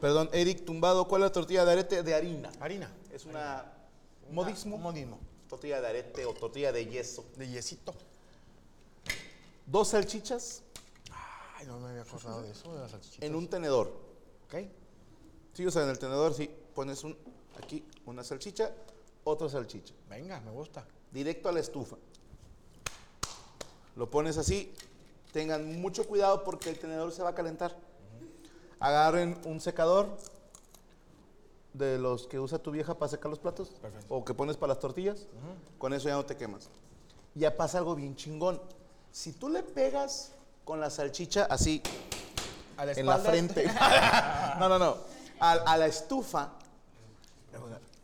Perdón, 0.01 0.29
Eric 0.33 0.65
Tumbado, 0.65 1.09
¿cuál 1.09 1.23
es 1.23 1.27
la 1.27 1.33
tortilla 1.33 1.65
de 1.65 1.73
arete? 1.73 2.03
De 2.05 2.15
harina. 2.15 2.53
Harina. 2.61 2.93
Es 3.13 3.25
una 3.25 3.65
modismo. 4.31 4.77
Un 4.77 4.83
modismo. 4.83 5.19
Tortilla 5.49 5.81
de 5.81 5.89
arete 5.89 6.27
o 6.27 6.33
tortilla 6.33 6.71
de 6.71 6.87
yeso. 6.87 7.25
De 7.37 7.49
yesito. 7.49 7.93
Dos 9.67 9.89
salchichas 9.89 10.63
Ay, 11.59 11.67
no 11.67 11.79
me 11.81 11.89
había 11.89 12.03
acordado 12.03 12.43
de 12.43 12.51
eso, 12.51 12.73
de 12.75 12.81
las 12.81 12.91
salchichitas. 12.91 13.27
en 13.29 13.35
un 13.35 13.49
tenedor. 13.49 13.93
Ok. 14.47 14.55
Sí, 15.55 15.65
o 15.65 15.71
sea, 15.71 15.85
en 15.85 15.89
el 15.89 15.99
tenedor 15.99 16.35
sí 16.35 16.51
pones 16.75 17.03
un, 17.03 17.17
aquí 17.63 17.83
una 18.05 18.23
salchicha, 18.23 18.73
otra 19.25 19.49
salchicha. 19.49 19.95
Venga, 20.09 20.41
me 20.41 20.51
gusta. 20.51 20.87
directo 21.11 21.49
a 21.49 21.53
la 21.53 21.61
estufa. 21.61 21.97
Lo 23.97 24.11
pones 24.11 24.37
así. 24.37 24.75
Tengan 25.33 25.81
mucho 25.81 26.07
cuidado 26.07 26.45
porque 26.45 26.69
el 26.69 26.79
tenedor 26.79 27.11
se 27.13 27.23
va 27.23 27.31
a 27.31 27.35
calentar. 27.35 27.75
Agarren 28.79 29.41
un 29.45 29.61
secador 29.61 30.19
de 31.73 31.99
los 31.99 32.27
que 32.27 32.39
usa 32.39 32.59
tu 32.59 32.71
vieja 32.71 32.99
para 32.99 33.11
secar 33.11 33.31
los 33.31 33.39
platos 33.39 33.73
o 34.09 34.25
que 34.25 34.35
pones 34.35 34.57
para 34.57 34.75
las 34.75 34.81
tortillas. 34.81 35.27
Con 35.79 35.95
eso 35.95 36.09
ya 36.09 36.15
no 36.15 36.27
te 36.27 36.37
quemas. 36.37 36.69
Ya 37.35 37.57
pasa 37.57 37.79
algo 37.79 37.95
bien 37.95 38.15
chingón. 38.17 38.61
Si 39.11 39.33
tú 39.33 39.49
le 39.49 39.63
pegas 39.63 40.33
con 40.67 40.81
la 40.81 40.91
salchicha 40.91 41.47
así 41.49 41.81
A 42.77 42.85
la 42.85 42.93
en 42.93 43.07
la 43.07 43.17
frente. 43.19 43.65
no, 44.59 44.69
no, 44.69 44.79
no. 44.79 44.99
A, 45.41 45.53
a 45.53 45.77
la 45.79 45.87
estufa. 45.87 46.51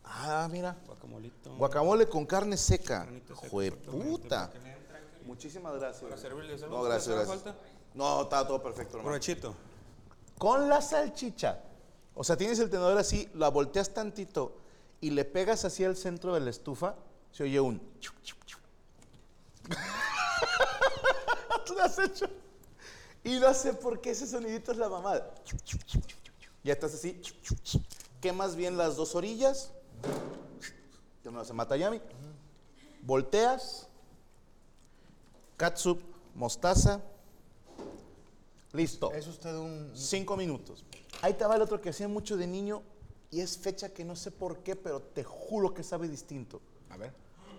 Ah, 0.05 0.47
mira. 0.49 0.75
Guacamolito. 0.87 1.53
Guacamole 1.55 2.07
con 2.07 2.25
carne 2.25 2.55
seca. 2.57 2.99
Carnita 3.03 3.35
seca, 3.35 3.49
Jue 3.49 3.67
exactamente, 3.67 4.05
puta. 4.07 4.29
para 4.47 4.51
que 4.53 4.59
le 4.59 4.71
entre 4.73 4.97
aquí. 4.97 5.25
Muchísimas 5.25 5.75
gracias. 5.75 6.03
Para 6.03 6.17
servirles 6.17 6.63
algo 6.63 6.77
No, 6.77 6.83
gracias, 6.83 7.15
gracias. 7.15 7.43
falta. 7.43 7.59
No, 7.93 8.21
está 8.23 8.47
todo 8.47 8.63
perfecto, 8.63 8.93
hermano. 8.97 9.09
Provechito. 9.09 9.53
Con 10.37 10.69
la 10.69 10.81
salchicha. 10.81 11.59
O 12.15 12.23
sea, 12.23 12.37
tienes 12.37 12.59
el 12.59 12.69
tenedor 12.69 12.97
así, 12.97 13.29
la 13.33 13.49
volteas 13.49 13.93
tantito 13.93 14.55
y 15.01 15.09
le 15.09 15.25
pegas 15.25 15.65
así 15.65 15.83
al 15.83 15.97
centro 15.97 16.33
de 16.33 16.39
la 16.39 16.49
estufa, 16.51 16.95
se 17.31 17.43
oye 17.43 17.59
un. 17.59 17.79
Tú 21.65 21.73
lo 21.73 21.83
has 21.83 21.99
hecho. 21.99 22.25
Y 23.23 23.39
no 23.39 23.53
sé 23.53 23.73
por 23.73 24.01
qué 24.01 24.11
ese 24.11 24.27
sonidito 24.27 24.71
es 24.71 24.77
la 24.77 24.89
mamada. 24.89 25.33
Ya 26.63 26.73
estás 26.73 26.93
así. 26.93 27.21
Quemas 28.21 28.55
bien 28.55 28.77
las 28.77 28.95
dos 28.95 29.15
orillas. 29.15 29.71
Ya 31.23 31.31
me 31.31 31.39
hace 31.39 31.53
matayami. 31.53 32.01
Volteas. 33.01 33.87
Katsup, 35.57 36.01
mostaza. 36.35 37.01
Listo. 38.73 39.11
Es 39.11 39.27
usted 39.27 39.55
un. 39.55 39.91
Cinco 39.95 40.35
minutos. 40.35 40.83
Ahí 41.21 41.33
te 41.33 41.45
va 41.45 41.55
el 41.55 41.61
otro 41.61 41.79
que 41.79 41.89
hacía 41.89 42.07
mucho 42.07 42.35
de 42.35 42.47
niño 42.47 42.81
y 43.31 43.41
es 43.41 43.57
fecha 43.57 43.89
que 43.89 44.03
no 44.03 44.15
sé 44.15 44.31
por 44.31 44.59
qué, 44.59 44.75
pero 44.75 45.01
te 45.01 45.23
juro 45.23 45.73
que 45.73 45.83
sabe 45.83 46.07
distinto. 46.07 46.61
A 46.89 46.97
ver. 46.97 47.13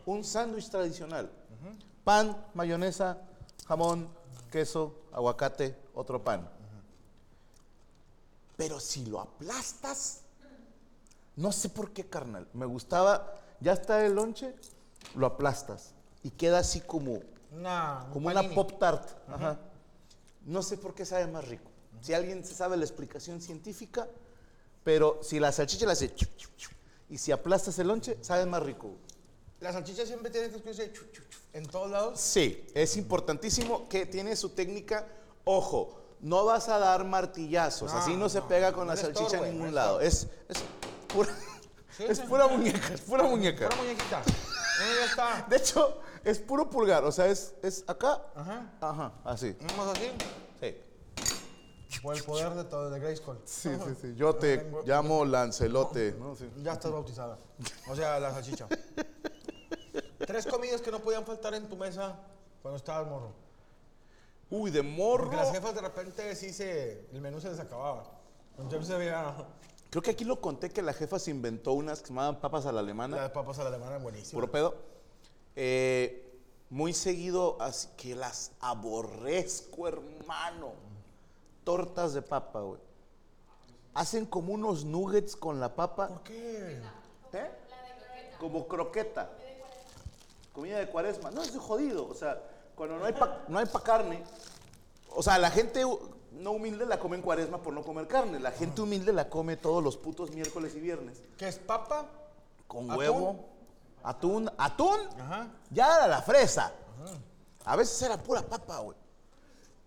Un 0.06 0.22
sándwich 0.22 0.68
tradicional. 0.68 1.30
Pan, 2.04 2.36
mayonesa, 2.52 3.18
jamón, 3.66 4.08
queso, 4.50 4.94
aguacate, 5.12 5.76
otro 5.94 6.22
pan. 6.22 6.48
Pero 8.56 8.78
si 8.80 9.06
lo 9.06 9.20
aplastas, 9.20 10.20
no 11.36 11.50
sé 11.50 11.68
por 11.68 11.90
qué, 11.92 12.04
carnal. 12.04 12.46
Me 12.52 12.66
gustaba, 12.66 13.34
ya 13.60 13.72
está 13.72 14.04
el 14.06 14.14
lonche, 14.14 14.54
lo 15.14 15.26
aplastas 15.26 15.92
y 16.22 16.30
queda 16.30 16.58
así 16.58 16.80
como, 16.80 17.14
un 17.14 17.64
como 18.12 18.28
una 18.28 18.48
pop 18.54 18.78
tart. 18.78 19.08
Ajá. 19.28 19.58
No 20.44 20.62
sé 20.62 20.76
por 20.76 20.94
qué 20.94 21.04
sabe 21.04 21.26
más 21.26 21.46
rico. 21.48 21.70
Si 22.00 22.12
alguien 22.12 22.44
se 22.44 22.54
sabe 22.54 22.76
la 22.76 22.84
explicación 22.84 23.40
científica, 23.40 24.06
pero 24.82 25.20
si 25.22 25.40
la 25.40 25.50
salchicha 25.52 25.86
la 25.86 25.92
hace 25.92 26.14
y 27.08 27.18
si 27.18 27.32
aplastas 27.32 27.78
el 27.78 27.88
lonche, 27.88 28.18
sabe 28.20 28.46
más 28.46 28.62
rico. 28.62 28.94
La 29.64 29.72
salchicha 29.72 30.04
siempre 30.04 30.30
tiene 30.30 30.50
que 30.50 30.56
escucharse 30.56 30.92
chu, 30.92 31.06
chu, 31.10 31.22
chu, 31.22 31.38
en 31.54 31.64
todos 31.66 31.90
lados. 31.90 32.20
Sí, 32.20 32.66
es 32.74 32.98
importantísimo 32.98 33.88
que 33.88 34.04
tiene 34.04 34.36
su 34.36 34.50
técnica. 34.50 35.06
Ojo, 35.44 36.02
no 36.20 36.44
vas 36.44 36.68
a 36.68 36.78
dar 36.78 37.02
martillazos, 37.06 37.90
No, 37.90 37.98
así 37.98 38.14
no, 38.14 38.28
se 38.28 38.40
no, 38.40 38.48
pega 38.48 38.74
con 38.74 38.86
no 38.86 38.92
la 38.92 39.00
salchicha 39.00 39.24
estorbe, 39.24 39.48
en 39.48 39.54
no 39.54 39.60
ningún 39.60 39.74
lado. 39.74 40.02
Es, 40.02 40.28
es 40.50 40.58
pura, 41.08 41.34
es 41.98 42.20
pura 42.20 42.46
muñeca, 42.46 42.92
es 42.92 43.00
pura 43.00 43.22
muñeca. 43.22 43.68
Una 43.68 43.76
muñequita. 43.76 44.18
No, 44.20 44.94
ya 44.98 45.04
está. 45.06 45.46
De 45.48 45.56
hecho, 45.56 45.98
es 46.24 46.38
puro 46.40 46.68
pulgar, 46.68 47.02
o 47.02 47.10
sea, 47.10 47.28
es, 47.28 47.54
es 47.62 47.84
acá, 47.86 48.20
Ajá. 48.34 48.70
ajá, 48.82 49.14
así. 49.24 49.56
Vamos 49.78 49.96
así. 49.96 50.10
Sí. 50.60 52.00
Por 52.02 52.14
el 52.14 52.22
poder 52.22 52.52
de 52.52 52.64
todo, 52.64 52.90
de 52.90 53.00
Grayskull. 53.00 53.38
Sí, 53.46 53.70
sí, 53.82 53.94
sí. 53.98 54.14
Yo 54.14 54.34
te 54.34 54.70
llamo 54.84 55.24
Lancelote. 55.24 56.14
¿no? 56.18 56.36
Sí. 56.36 56.50
Ya 56.58 56.74
estás 56.74 56.92
bautizada. 56.92 57.38
O 57.88 57.96
sea, 57.96 58.20
la 58.20 58.30
salchicha. 58.30 58.68
Tres 60.26 60.46
comidas 60.46 60.80
que 60.80 60.90
no 60.90 61.00
podían 61.00 61.24
faltar 61.24 61.54
en 61.54 61.68
tu 61.68 61.76
mesa 61.76 62.16
cuando 62.62 62.78
estabas 62.78 63.06
morro. 63.08 63.32
Uy, 64.50 64.70
de 64.70 64.82
morro. 64.82 65.24
Porque 65.24 65.36
las 65.36 65.52
jefas 65.52 65.74
de 65.74 65.80
repente 65.80 66.36
sí 66.36 66.52
se. 66.52 67.06
El 67.12 67.20
menú 67.20 67.40
se 67.40 67.50
les 67.50 67.58
acababa. 67.58 68.04
Entonces 68.58 68.94
había. 68.94 69.34
Creo 69.90 70.02
que 70.02 70.10
aquí 70.10 70.24
lo 70.24 70.40
conté 70.40 70.70
que 70.70 70.82
la 70.82 70.92
jefa 70.92 71.18
se 71.18 71.30
inventó 71.30 71.72
unas 71.72 72.00
que 72.00 72.06
se 72.06 72.12
llamaban 72.12 72.40
papas 72.40 72.66
a 72.66 72.72
la 72.72 72.80
alemana. 72.80 73.16
Las 73.16 73.30
papas 73.30 73.58
a 73.58 73.64
la 73.64 73.68
alemana 73.68 73.98
buenísimas. 73.98 74.32
Puro 74.32 74.50
pedo. 74.50 74.74
Eh, 75.56 76.40
muy 76.70 76.92
seguido, 76.92 77.56
así 77.60 77.88
que 77.96 78.14
las 78.14 78.52
aborrezco, 78.60 79.86
hermano. 79.86 80.72
Tortas 81.62 82.14
de 82.14 82.22
papa, 82.22 82.60
güey. 82.60 82.80
Hacen 83.94 84.26
como 84.26 84.52
unos 84.52 84.84
nuggets 84.84 85.36
con 85.36 85.60
la 85.60 85.74
papa. 85.74 86.08
¿Por 86.08 86.22
qué? 86.22 86.80
¿Eh? 87.32 87.50
Como 88.40 88.66
croqueta. 88.66 89.30
Comida 90.54 90.78
de 90.78 90.88
cuaresma. 90.88 91.30
No, 91.32 91.42
es 91.42 91.54
jodido. 91.58 92.08
O 92.08 92.14
sea, 92.14 92.40
cuando 92.76 92.96
no 92.96 93.04
hay 93.04 93.12
pa, 93.12 93.42
no 93.48 93.58
hay 93.58 93.66
pa 93.66 93.82
carne. 93.82 94.22
O 95.10 95.22
sea, 95.22 95.36
la 95.38 95.50
gente 95.50 95.82
no 96.30 96.52
humilde 96.52 96.86
la 96.86 96.98
come 96.98 97.16
en 97.16 97.22
cuaresma 97.22 97.60
por 97.60 97.74
no 97.74 97.82
comer 97.82 98.06
carne. 98.06 98.38
La 98.38 98.52
gente 98.52 98.80
humilde 98.80 99.12
la 99.12 99.28
come 99.28 99.56
todos 99.56 99.82
los 99.82 99.96
putos 99.96 100.30
miércoles 100.30 100.74
y 100.76 100.80
viernes. 100.80 101.22
¿Qué 101.36 101.48
es 101.48 101.58
papa? 101.58 102.06
Con 102.68 102.84
¿Atún? 102.84 102.96
huevo. 102.98 103.48
Atún. 104.04 104.50
¿Atún? 104.56 105.00
Ajá. 105.20 105.48
Ya 105.70 105.96
era 105.96 106.06
la 106.06 106.22
fresa. 106.22 106.72
A 107.64 107.76
veces 107.76 108.00
era 108.02 108.16
pura 108.16 108.42
papa, 108.42 108.78
güey. 108.78 108.96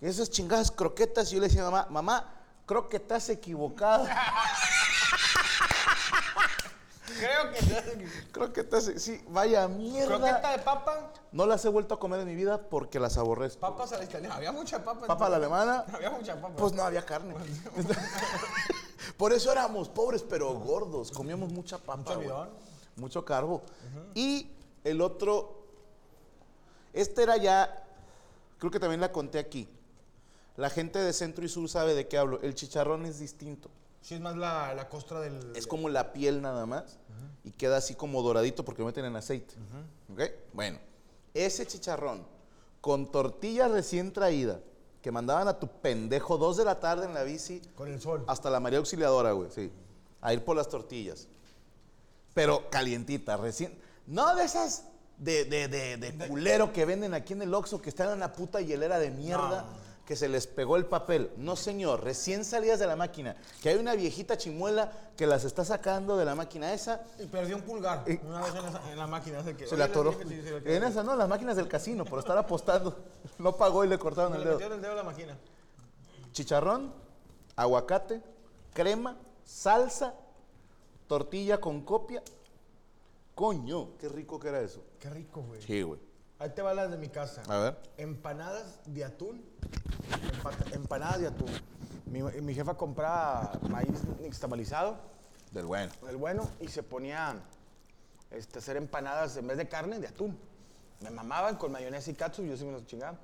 Esas 0.01 0.29
chingadas 0.29 0.69
croquetas, 0.69 1.29
yo 1.29 1.39
le 1.39 1.47
decía 1.47 1.65
a 1.65 1.71
mamá, 1.71 1.87
mamá, 1.89 2.33
creo 2.65 2.89
que 2.89 2.97
estás 2.97 3.29
equivocada. 3.29 4.09
Creo 7.19 7.51
que. 7.51 8.07
creo 8.31 8.53
que 8.53 8.61
estás, 8.61 8.91
sí, 8.97 9.21
vaya 9.29 9.67
mierda. 9.67 10.17
Croqueta 10.17 10.51
de 10.51 10.59
papa, 10.59 11.13
No 11.31 11.45
las 11.45 11.63
he 11.65 11.69
vuelto 11.69 11.95
a 11.95 11.99
comer 11.99 12.19
en 12.21 12.27
mi 12.27 12.35
vida 12.35 12.69
porque 12.69 12.99
las 12.99 13.17
aborrezco. 13.17 13.59
papas 13.59 13.91
a 13.93 13.97
la 13.97 14.03
italiana. 14.03 14.35
Había 14.35 14.51
mucha 14.51 14.83
papa. 14.83 15.07
Papa 15.07 15.25
a 15.25 15.29
la 15.29 15.35
alemana, 15.37 15.85
Había 15.93 16.09
mucha 16.11 16.35
papa. 16.39 16.55
pues 16.55 16.73
no 16.73 16.83
había 16.83 17.05
carne. 17.05 17.33
Por 19.17 19.33
eso 19.33 19.51
éramos 19.51 19.89
pobres 19.89 20.23
pero 20.23 20.53
gordos. 20.53 21.11
Comíamos 21.11 21.51
mucha 21.51 21.77
papa. 21.77 21.97
Mucho 21.97 22.15
güey. 22.15 22.27
almidón. 22.29 22.49
Mucho 22.97 23.25
carbo. 23.25 23.61
Y 24.15 24.49
el 24.83 25.01
otro, 25.01 25.63
este 26.93 27.23
era 27.23 27.37
ya, 27.37 27.83
creo 28.57 28.71
que 28.71 28.79
también 28.79 29.01
la 29.01 29.11
conté 29.11 29.39
aquí. 29.39 29.69
La 30.55 30.69
gente 30.71 30.97
de 30.99 31.13
centro 31.13 31.45
y 31.45 31.49
sur 31.49 31.69
sabe 31.69 31.93
de 31.93 32.07
qué 32.07 32.17
hablo. 32.17 32.39
El 32.41 32.55
chicharrón 32.55 33.05
es 33.05 33.19
distinto. 33.19 33.69
Sí, 34.07 34.13
es 34.15 34.21
más 34.21 34.37
la, 34.37 34.73
la 34.73 34.87
costra 34.87 35.19
del. 35.19 35.51
Es 35.53 35.67
como 35.67 35.89
la 35.89 36.13
piel 36.13 36.41
nada 36.41 36.65
más 36.65 36.97
y 37.43 37.51
queda 37.51 37.75
así 37.75 37.93
como 37.93 38.21
doradito 38.21 38.63
porque 38.63 38.81
lo 38.81 38.85
meten 38.85 39.03
en 39.03 39.17
aceite. 39.17 39.53
¿Ok? 40.13 40.21
Bueno, 40.53 40.79
ese 41.33 41.67
chicharrón 41.67 42.25
con 42.79 43.11
tortilla 43.11 43.67
recién 43.67 44.13
traída 44.13 44.61
que 45.01 45.11
mandaban 45.11 45.49
a 45.49 45.59
tu 45.59 45.67
pendejo 45.67 46.37
dos 46.37 46.55
de 46.55 46.63
la 46.63 46.79
tarde 46.79 47.05
en 47.05 47.13
la 47.13 47.23
bici 47.23 47.61
Con 47.75 47.91
el 47.91 47.99
sol. 47.99 48.23
hasta 48.27 48.49
la 48.49 48.61
María 48.61 48.79
Auxiliadora, 48.79 49.33
güey, 49.33 49.51
sí, 49.51 49.69
a 50.21 50.31
ir 50.31 50.41
por 50.45 50.55
las 50.55 50.69
tortillas. 50.69 51.27
Pero 52.33 52.69
calientita, 52.69 53.35
recién. 53.35 53.77
No 54.05 54.37
de 54.37 54.45
esas 54.45 54.85
de, 55.17 55.43
de, 55.43 55.67
de, 55.67 55.97
de 55.97 56.27
culero 56.29 56.71
que 56.71 56.85
venden 56.85 57.13
aquí 57.13 57.33
en 57.33 57.41
el 57.41 57.53
Oxxo 57.53 57.81
que 57.81 57.89
están 57.89 58.13
en 58.13 58.21
la 58.21 58.31
puta 58.31 58.61
hielera 58.61 58.99
de 58.99 59.11
mierda 59.11 59.65
que 60.07 60.15
se 60.15 60.29
les 60.29 60.47
pegó 60.47 60.77
el 60.77 60.85
papel. 60.85 61.29
No, 61.35 61.57
señor, 61.57 62.01
recién 62.01 62.45
salidas 62.45 62.79
de 62.79 62.87
la 62.87 62.95
máquina. 62.95 63.35
Que 63.61 63.67
hay 63.69 63.75
una 63.75 63.93
viejita 63.93 64.37
chimuela 64.37 64.89
que 65.17 65.27
las 65.27 65.43
está 65.43 65.65
sacando 65.65 66.15
de 66.15 66.23
la 66.23 66.33
máquina 66.33 66.73
esa. 66.73 67.01
Y 67.19 67.25
perdió 67.25 67.57
un 67.57 67.61
pulgar. 67.63 68.05
Una 68.25 68.39
vez 68.41 68.55
en, 68.55 68.65
esa- 68.65 68.91
en 68.91 68.97
la 68.97 69.05
máquina. 69.05 69.43
que- 69.43 69.67
Se 69.67 69.75
le 69.75 69.83
atoró. 69.83 70.15
En 70.21 70.83
esa, 70.83 71.03
no, 71.03 71.13
las 71.13 71.27
máquinas 71.27 71.57
del 71.57 71.67
casino, 71.67 72.05
por 72.05 72.19
estar 72.19 72.37
apostando. 72.37 72.97
No 73.37 73.57
pagó 73.57 73.83
y 73.83 73.89
le 73.89 73.99
cortaron 73.99 74.31
Le 74.31 74.37
el 74.37 74.43
dedo. 74.45 74.53
metieron 74.53 74.75
el 74.77 74.81
dedo 74.81 74.93
a 74.93 74.95
la 74.95 75.03
máquina. 75.03 75.37
Chicharrón, 76.31 76.93
aguacate, 77.57 78.21
crema, 78.73 79.17
salsa, 79.43 80.13
tortilla 81.07 81.59
con 81.59 81.81
copia. 81.81 82.23
Coño, 83.35 83.89
qué 83.99 84.07
rico 84.07 84.39
que 84.39 84.47
era 84.47 84.61
eso. 84.61 84.81
Qué 84.99 85.09
rico, 85.09 85.41
güey. 85.41 85.61
Sí, 85.61 85.81
güey. 85.81 85.99
Ahí 86.39 86.49
te 86.51 86.61
va 86.61 86.73
las 86.73 86.91
de 86.91 86.97
mi 86.97 87.09
casa. 87.09 87.41
A 87.47 87.57
ver. 87.59 87.77
Empanadas 87.97 88.79
de 88.85 89.03
atún. 89.03 89.43
Empa- 90.33 90.75
empanadas 90.75 91.19
de 91.19 91.27
atún. 91.27 91.49
Mi, 92.05 92.21
mi 92.21 92.53
jefa 92.53 92.75
compraba 92.75 93.51
maíz 93.69 94.03
nixtamalizado, 94.21 94.97
Del 95.51 95.65
bueno. 95.65 95.91
el 96.07 96.15
bueno, 96.15 96.49
y 96.61 96.67
se 96.69 96.83
ponía 96.83 97.35
este, 98.31 98.59
a 98.59 98.61
hacer 98.61 98.77
empanadas 98.77 99.35
en 99.37 99.47
vez 99.47 99.57
de 99.57 99.67
carne, 99.67 99.99
de 99.99 100.07
atún. 100.07 100.37
Me 101.01 101.09
mamaban 101.09 101.57
con 101.57 101.71
mayonesa 101.71 102.09
y 102.11 102.13
katsu, 102.13 102.43
yo 102.43 102.55
sí 102.55 102.65
me 102.65 102.71
los 102.71 102.85
chingaba. 102.85 103.17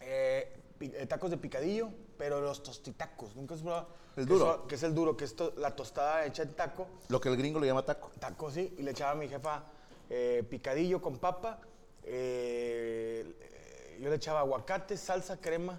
Eh, 0.00 0.56
pi- 0.78 0.92
eh, 0.94 1.06
tacos 1.06 1.30
de 1.30 1.36
picadillo, 1.38 1.88
pero 2.16 2.40
los 2.40 2.62
tostitacos. 2.62 3.34
¿Nunca 3.34 3.54
has 3.54 3.60
probado? 3.62 3.88
El 4.16 4.26
Que 4.26 4.32
duro. 4.32 4.56
son- 4.58 4.68
Que 4.68 4.74
es 4.76 4.82
el 4.82 4.94
duro, 4.94 5.16
que 5.16 5.24
es 5.24 5.34
to- 5.34 5.52
la 5.56 5.74
tostada 5.74 6.24
hecha 6.26 6.42
en 6.42 6.52
taco. 6.54 6.86
Lo 7.08 7.20
que 7.20 7.28
el 7.28 7.36
gringo 7.36 7.58
le 7.60 7.66
llama 7.66 7.84
taco. 7.84 8.10
Taco, 8.20 8.50
sí, 8.50 8.74
y 8.78 8.82
le 8.82 8.90
echaba 8.92 9.12
a 9.12 9.14
mi 9.14 9.26
jefa 9.28 9.62
eh, 10.10 10.44
picadillo 10.48 11.00
con 11.02 11.18
papa. 11.18 11.60
Eh, 12.04 13.98
yo 14.00 14.08
le 14.08 14.16
echaba 14.16 14.40
aguacate, 14.40 14.96
salsa, 14.96 15.38
crema. 15.38 15.78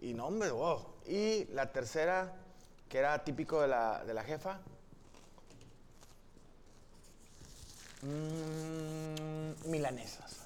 Y 0.00 0.14
no, 0.14 0.26
hombre, 0.26 0.50
wow. 0.50 0.86
Y 1.06 1.46
la 1.46 1.72
tercera, 1.72 2.34
que 2.88 2.98
era 2.98 3.24
típico 3.24 3.60
de 3.60 3.68
la, 3.68 4.04
de 4.04 4.14
la 4.14 4.24
jefa. 4.24 4.60
mm, 8.02 9.70
milanesas. 9.70 10.36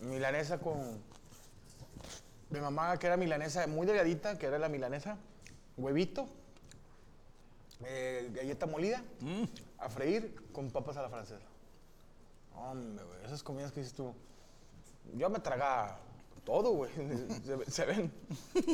Milanesa 0.00 0.58
con. 0.58 1.00
Mi 2.50 2.60
mamá, 2.60 2.98
que 2.98 3.06
era 3.06 3.16
milanesa 3.16 3.66
muy 3.66 3.86
delgadita, 3.86 4.38
que 4.38 4.46
era 4.46 4.58
la 4.58 4.68
milanesa. 4.68 5.16
Huevito, 5.78 6.28
eh, 7.84 8.30
galleta 8.34 8.66
molida, 8.66 9.02
a 9.78 9.88
freír 9.88 10.34
con 10.52 10.70
papas 10.70 10.98
a 10.98 11.02
la 11.02 11.08
francesa. 11.08 11.46
Hombre, 12.56 13.04
güey, 13.04 13.24
esas 13.24 13.42
comidas 13.42 13.72
que 13.72 13.80
dices 13.80 13.94
tú. 13.94 14.12
Yo 15.14 15.28
me 15.30 15.38
tragaba 15.40 15.98
todo, 16.44 16.70
güey. 16.72 16.90
Se, 17.44 17.56
ve- 17.56 17.70
se 17.70 17.84
ven, 17.84 18.12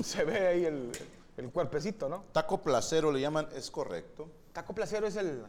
se 0.03 0.25
ve 0.25 0.47
ahí 0.49 0.64
el, 0.64 0.93
el 1.37 1.51
cuerpecito, 1.51 2.09
¿no? 2.09 2.25
Taco 2.33 2.59
placero 2.62 3.11
le 3.12 3.21
llaman, 3.21 3.49
es 3.55 3.71
correcto. 3.71 4.29
Taco 4.53 4.75
placero 4.75 5.07
es 5.07 5.17
el. 5.17 5.45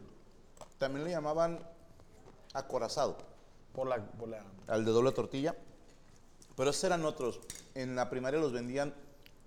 También 0.77 1.03
le 1.05 1.11
llamaban 1.11 1.59
acorazado, 2.53 3.17
Por 3.73 3.87
la. 3.87 3.97
Por 4.05 4.29
la 4.29 4.43
al 4.67 4.85
de 4.85 4.91
doble 4.91 5.11
tortilla. 5.11 5.55
Pero 6.55 6.69
esos 6.71 6.83
eran 6.83 7.05
otros. 7.05 7.39
En 7.75 7.95
la 7.95 8.09
primaria 8.09 8.39
los 8.39 8.51
vendían 8.51 8.93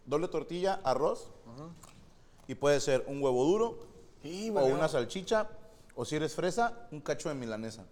doble 0.06 0.28
tortilla, 0.28 0.80
arroz. 0.84 1.30
Y 2.48 2.54
puede 2.54 2.80
ser 2.80 3.04
un 3.06 3.22
huevo 3.22 3.44
duro, 3.44 3.78
y, 4.24 4.50
o 4.50 4.64
una 4.64 4.88
salchicha, 4.88 5.48
o 5.94 6.04
si 6.04 6.16
eres 6.16 6.34
fresa, 6.34 6.88
un 6.90 7.00
cacho 7.00 7.28
de 7.28 7.34
milanesa. 7.36 7.84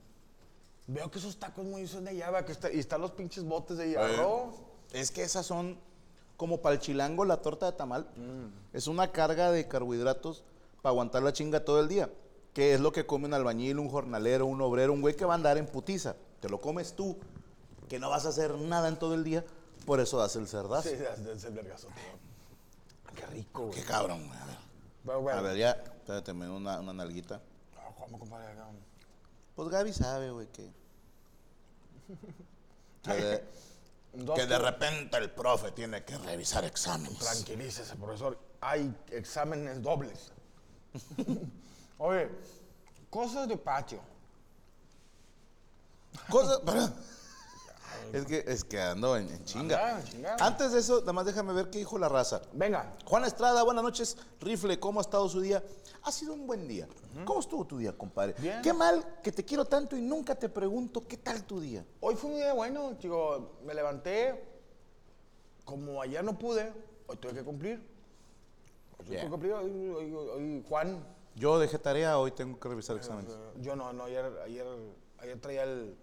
Veo 0.92 1.11
que 1.11 1.18
esos 1.18 1.37
tacos 1.38 1.64
muy 1.64 1.87
son 1.87 2.05
de 2.05 2.11
allá, 2.11 2.31
va, 2.31 2.44
que 2.44 2.53
está- 2.53 2.70
y 2.72 2.79
están 2.79 3.00
los 3.00 3.12
pinches 3.12 3.44
botes 3.44 3.79
de 3.79 3.92
Eh, 3.92 3.98
arroz. 3.98 4.55
Es 4.92 5.11
que 5.11 5.22
esas 5.22 5.46
son 5.46 5.79
como 6.37 6.61
para 6.61 6.74
el 6.74 6.81
chilango 6.81 7.24
la 7.24 7.37
torta 7.38 7.66
de 7.70 7.72
tamal. 7.76 8.09
Es 8.72 8.87
una 8.87 9.12
carga 9.12 9.50
de 9.53 9.68
carbohidratos 9.68 10.42
para 10.83 10.90
aguantar 10.92 11.22
la 11.22 11.33
chinga 11.33 11.64
todo 11.64 11.81
el 11.81 11.88
día. 11.88 12.11
Que 12.55 12.74
es 12.74 12.81
lo 12.81 12.90
que 12.90 13.07
come 13.07 13.26
un 13.26 13.35
albañil, 13.35 13.79
un 13.79 13.88
jornalero, 13.88 14.46
un 14.46 14.61
obrero, 14.61 14.92
un 14.92 15.00
güey 15.00 15.14
que 15.14 15.24
va 15.24 15.35
a 15.35 15.37
andar 15.37 15.57
en 15.59 15.66
putiza. 15.66 16.16
Te 16.40 16.48
lo 16.48 16.61
comes 16.61 16.94
tú, 16.94 17.16
que 17.88 17.98
no 18.00 18.11
vas 18.11 18.26
a 18.26 18.31
hacer 18.31 18.57
nada 18.57 18.88
en 18.88 18.98
todo 18.98 19.14
el 19.14 19.22
día. 19.22 19.44
Por 19.87 20.00
eso 20.00 20.18
das 20.18 20.35
el 20.37 20.48
cerdazo. 20.48 20.88
Sí, 20.88 20.96
es 21.33 21.44
el 21.44 21.55
vergazo. 21.55 21.88
Qué 23.14 23.26
rico, 23.26 23.66
güey. 23.66 23.74
Qué 23.79 23.85
cabrón, 23.85 24.26
güey. 24.26 24.38
A 24.38 24.46
ver, 24.46 24.57
Pero 25.05 25.20
bueno. 25.20 25.38
a 25.38 25.42
ver 25.42 25.57
ya, 25.57 25.70
espérate, 25.70 26.33
me 26.35 26.46
da 26.46 26.53
una, 26.53 26.81
una 26.81 26.92
nalguita. 26.92 27.40
No, 27.74 27.94
¿Cómo, 27.96 28.18
compadre? 28.18 28.46
Pues 29.55 29.68
Gaby 29.68 29.92
sabe, 29.92 30.31
güey, 30.31 30.46
que... 30.48 30.70
Que 33.03 33.14
de, 33.14 33.44
que 34.35 34.46
repente 34.59 35.16
el 35.16 35.31
profe 35.31 35.73
tiene 35.73 36.05
que 36.05 36.16
revisar 36.18 36.64
exámenes. 36.64 37.18
Tranquilícese, 37.18 37.96
profesor. 37.96 38.38
Hay 38.61 38.94
exámenes 39.11 39.83
dobles. 39.83 40.33
Oye, 41.99 42.29
cosas 43.09 43.49
de 43.49 43.57
patio. 43.57 44.01
Cosas. 46.29 46.61
Es 48.12 48.24
que, 48.26 48.44
es 48.46 48.64
que 48.64 48.81
ando 48.81 49.16
en, 49.16 49.29
en 49.29 49.44
chinga. 49.44 49.98
Anda. 49.98 50.37
Antes 50.40 50.72
de 50.72 50.81
eso, 50.81 51.00
nada 51.00 51.12
más 51.12 51.26
déjame 51.26 51.53
ver 51.53 51.70
qué 51.70 51.79
dijo 51.79 51.98
la 51.98 52.09
raza. 52.09 52.42
Venga, 52.53 52.96
Juan 53.07 53.24
Estrada, 53.24 53.62
buenas 53.62 53.83
noches. 53.85 54.16
Rifle, 54.40 54.79
¿cómo 54.81 55.00
ha 55.00 55.03
estado 55.03 55.29
su 55.29 55.40
día? 55.40 55.62
Ha 56.03 56.12
sido 56.12 56.33
un 56.33 56.46
buen 56.46 56.66
día. 56.66 56.88
¿Cómo 57.24 57.40
estuvo 57.40 57.64
tu 57.66 57.79
día, 57.79 57.92
compadre? 57.96 58.35
Bien. 58.38 58.62
Qué 58.62 58.72
mal 58.72 59.18
que 59.22 59.33
te 59.33 59.44
quiero 59.44 59.64
tanto 59.64 59.96
y 59.96 60.00
nunca 60.00 60.35
te 60.35 60.48
pregunto 60.48 61.07
qué 61.07 61.16
tal 61.18 61.44
tu 61.44 61.61
día. 61.61 61.85
hoy 62.00 62.14
fue 62.16 62.31
un 62.31 62.37
día 62.37 62.53
bueno, 62.55 62.96
chico. 62.98 63.59
Me 63.64 63.74
levanté. 63.74 64.48
Como 65.64 66.00
ayer 66.03 66.24
no 66.24 66.37
pude, 66.38 66.72
hoy 67.07 67.16
tuve 67.16 67.35
que 67.35 67.44
cumplir. 67.44 67.79
Hoy 68.98 69.05
tuve 69.05 69.11
Bien. 69.16 69.24
que 69.26 69.31
cumplir. 69.31 69.53
Hoy, 69.53 69.70
hoy- 69.88 70.12
hoy 70.14 70.64
Juan, 70.68 71.05
Yo 71.37 71.59
dejé 71.59 71.79
tarea, 71.79 72.18
hoy 72.18 72.33
tengo 72.33 72.59
que 72.59 72.68
revisar 72.68 72.96
exámenes. 72.96 73.33
eh, 73.33 73.37
yo 73.61 73.76
no, 73.76 73.92
no, 73.92 74.05
ayer, 74.05 74.24
ayer, 74.44 74.66
ayer 75.18 75.40
traía 75.40 75.62
el, 75.64 75.96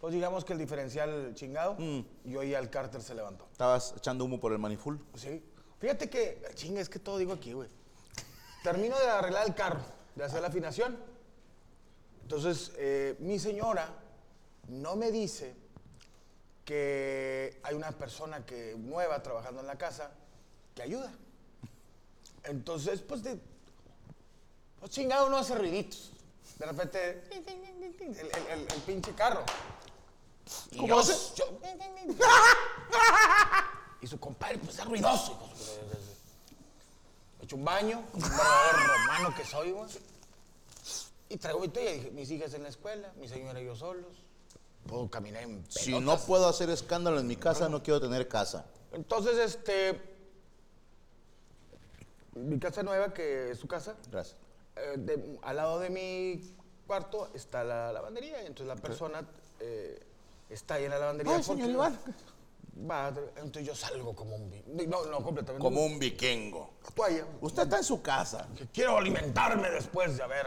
Pues 0.00 0.14
digamos 0.14 0.44
que 0.44 0.54
el 0.54 0.58
diferencial 0.58 1.32
chingado 1.34 1.76
y 2.24 2.34
hoy 2.36 2.54
al 2.54 2.70
cárter 2.70 3.02
se 3.02 3.14
levantó. 3.14 3.46
Estabas 3.52 3.94
echando 3.96 4.24
humo 4.24 4.40
por 4.40 4.52
el 4.52 4.58
maniful. 4.58 4.98
Sí. 5.14 5.44
Fíjate 5.78 6.08
que, 6.08 6.42
chinga, 6.54 6.80
es 6.80 6.88
que 6.88 6.98
todo 6.98 7.18
digo 7.18 7.32
aquí, 7.34 7.52
güey. 7.52 7.68
Termino 8.62 8.98
de 8.98 9.08
arreglar 9.08 9.46
el 9.46 9.54
carro, 9.54 9.80
de 10.14 10.24
hacer 10.24 10.40
la 10.40 10.48
afinación. 10.48 10.98
Entonces, 12.22 12.72
eh, 12.76 13.16
mi 13.20 13.38
señora 13.38 13.88
no 14.68 14.96
me 14.96 15.10
dice 15.10 15.54
que 16.64 17.58
hay 17.62 17.74
una 17.74 17.90
persona 17.92 18.44
que 18.46 18.76
nueva 18.78 19.22
trabajando 19.22 19.60
en 19.60 19.66
la 19.66 19.76
casa 19.76 20.12
que 20.74 20.82
ayuda. 20.82 21.12
Entonces, 22.44 23.00
pues, 23.02 23.22
de, 23.22 23.38
pues 24.78 24.90
chingado 24.92 25.26
uno 25.26 25.38
hace 25.38 25.54
ruiditos. 25.56 26.12
De 26.58 26.66
repente, 26.66 27.24
el, 28.20 28.30
el- 28.30 28.46
el- 28.60 28.60
el 28.72 28.80
pinche 28.86 29.12
carro. 29.14 29.44
Y 30.72 30.76
¿Cómo 30.76 30.88
yo- 30.88 30.98
hace? 31.00 31.34
yo- 31.36 31.58
y 34.00 34.06
su 34.06 34.18
compadre, 34.18 34.58
pues 34.58 34.78
es 34.78 34.84
ruidoso. 34.84 35.32
hijo 35.32 35.48
de 35.88 35.94
su- 35.94 36.00
Me 37.38 37.44
echo 37.44 37.56
un 37.56 37.64
baño, 37.64 38.02
un 38.12 38.20
romano 38.22 39.34
que 39.36 39.44
soy, 39.44 39.72
güey. 39.72 39.88
Y 41.28 41.36
traigo 41.36 41.60
mi 41.60 41.68
toalla. 41.68 41.92
Dije, 41.92 42.10
mis 42.10 42.30
hijas 42.30 42.54
en 42.54 42.62
la 42.64 42.68
escuela, 42.70 43.12
mi 43.16 43.28
señora 43.28 43.60
y 43.60 43.66
yo 43.66 43.76
solos. 43.76 44.16
Puedo 44.86 45.08
caminar 45.10 45.42
en 45.44 45.64
Si 45.68 45.98
no 46.00 46.18
puedo 46.18 46.48
hacer 46.48 46.70
escándalo 46.70 47.20
en 47.20 47.26
mi 47.26 47.36
casa, 47.36 47.68
no 47.68 47.82
quiero 47.82 48.00
tener 48.00 48.26
casa. 48.28 48.66
Entonces, 48.92 49.36
este... 49.38 50.00
Mi 52.34 52.58
casa 52.58 52.82
nueva, 52.82 53.12
que 53.12 53.50
es 53.50 53.58
su 53.58 53.68
casa, 53.68 53.96
Gracias. 54.10 54.36
eh, 54.76 54.94
de- 54.96 55.38
al 55.42 55.56
lado 55.56 55.78
de 55.80 55.90
mi 55.90 56.54
cuarto 56.86 57.28
está 57.34 57.62
la 57.64 57.92
lavandería. 57.92 58.40
Entonces 58.40 58.66
la 58.66 58.76
persona 58.76 59.22
eh, 59.60 60.00
está 60.50 60.74
ahí 60.74 60.84
en 60.84 60.90
la 60.90 60.98
lavandería. 60.98 61.36
Ay, 61.36 61.42
porque 61.46 61.62
señor 61.62 61.74
Iván. 61.74 61.98
Va, 62.90 63.12
entonces 63.36 63.66
yo 63.66 63.74
salgo 63.74 64.14
como 64.14 64.36
un... 64.36 64.50
No, 64.88 65.04
no, 65.04 65.22
completamente. 65.22 65.62
Como 65.62 65.84
un 65.84 65.98
vikingo. 65.98 66.74
toalla. 66.94 67.26
Usted 67.40 67.64
está 67.64 67.78
en 67.78 67.84
su 67.84 68.00
casa. 68.00 68.48
Quiero 68.72 68.96
alimentarme 68.96 69.70
después 69.70 70.16
de 70.16 70.22
haber... 70.22 70.46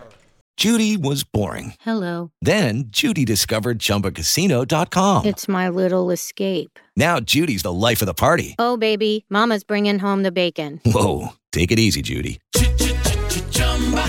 Judy 0.55 0.97
was 0.97 1.23
boring. 1.23 1.73
Hello. 1.79 2.31
Then 2.41 2.85
Judy 2.89 3.25
discovered 3.25 3.79
ChumbaCasino.com. 3.79 5.25
It's 5.25 5.47
my 5.47 5.67
little 5.67 6.11
escape. 6.11 6.79
Now 6.95 7.19
Judy's 7.19 7.63
the 7.63 7.73
life 7.73 8.03
of 8.03 8.05
the 8.05 8.13
party. 8.13 8.55
Oh, 8.59 8.77
baby, 8.77 9.25
Mama's 9.29 9.63
bringing 9.63 9.97
home 9.99 10.21
the 10.21 10.31
bacon. 10.31 10.79
Whoa, 10.85 11.29
take 11.51 11.71
it 11.71 11.79
easy, 11.79 12.03
Judy. 12.03 12.39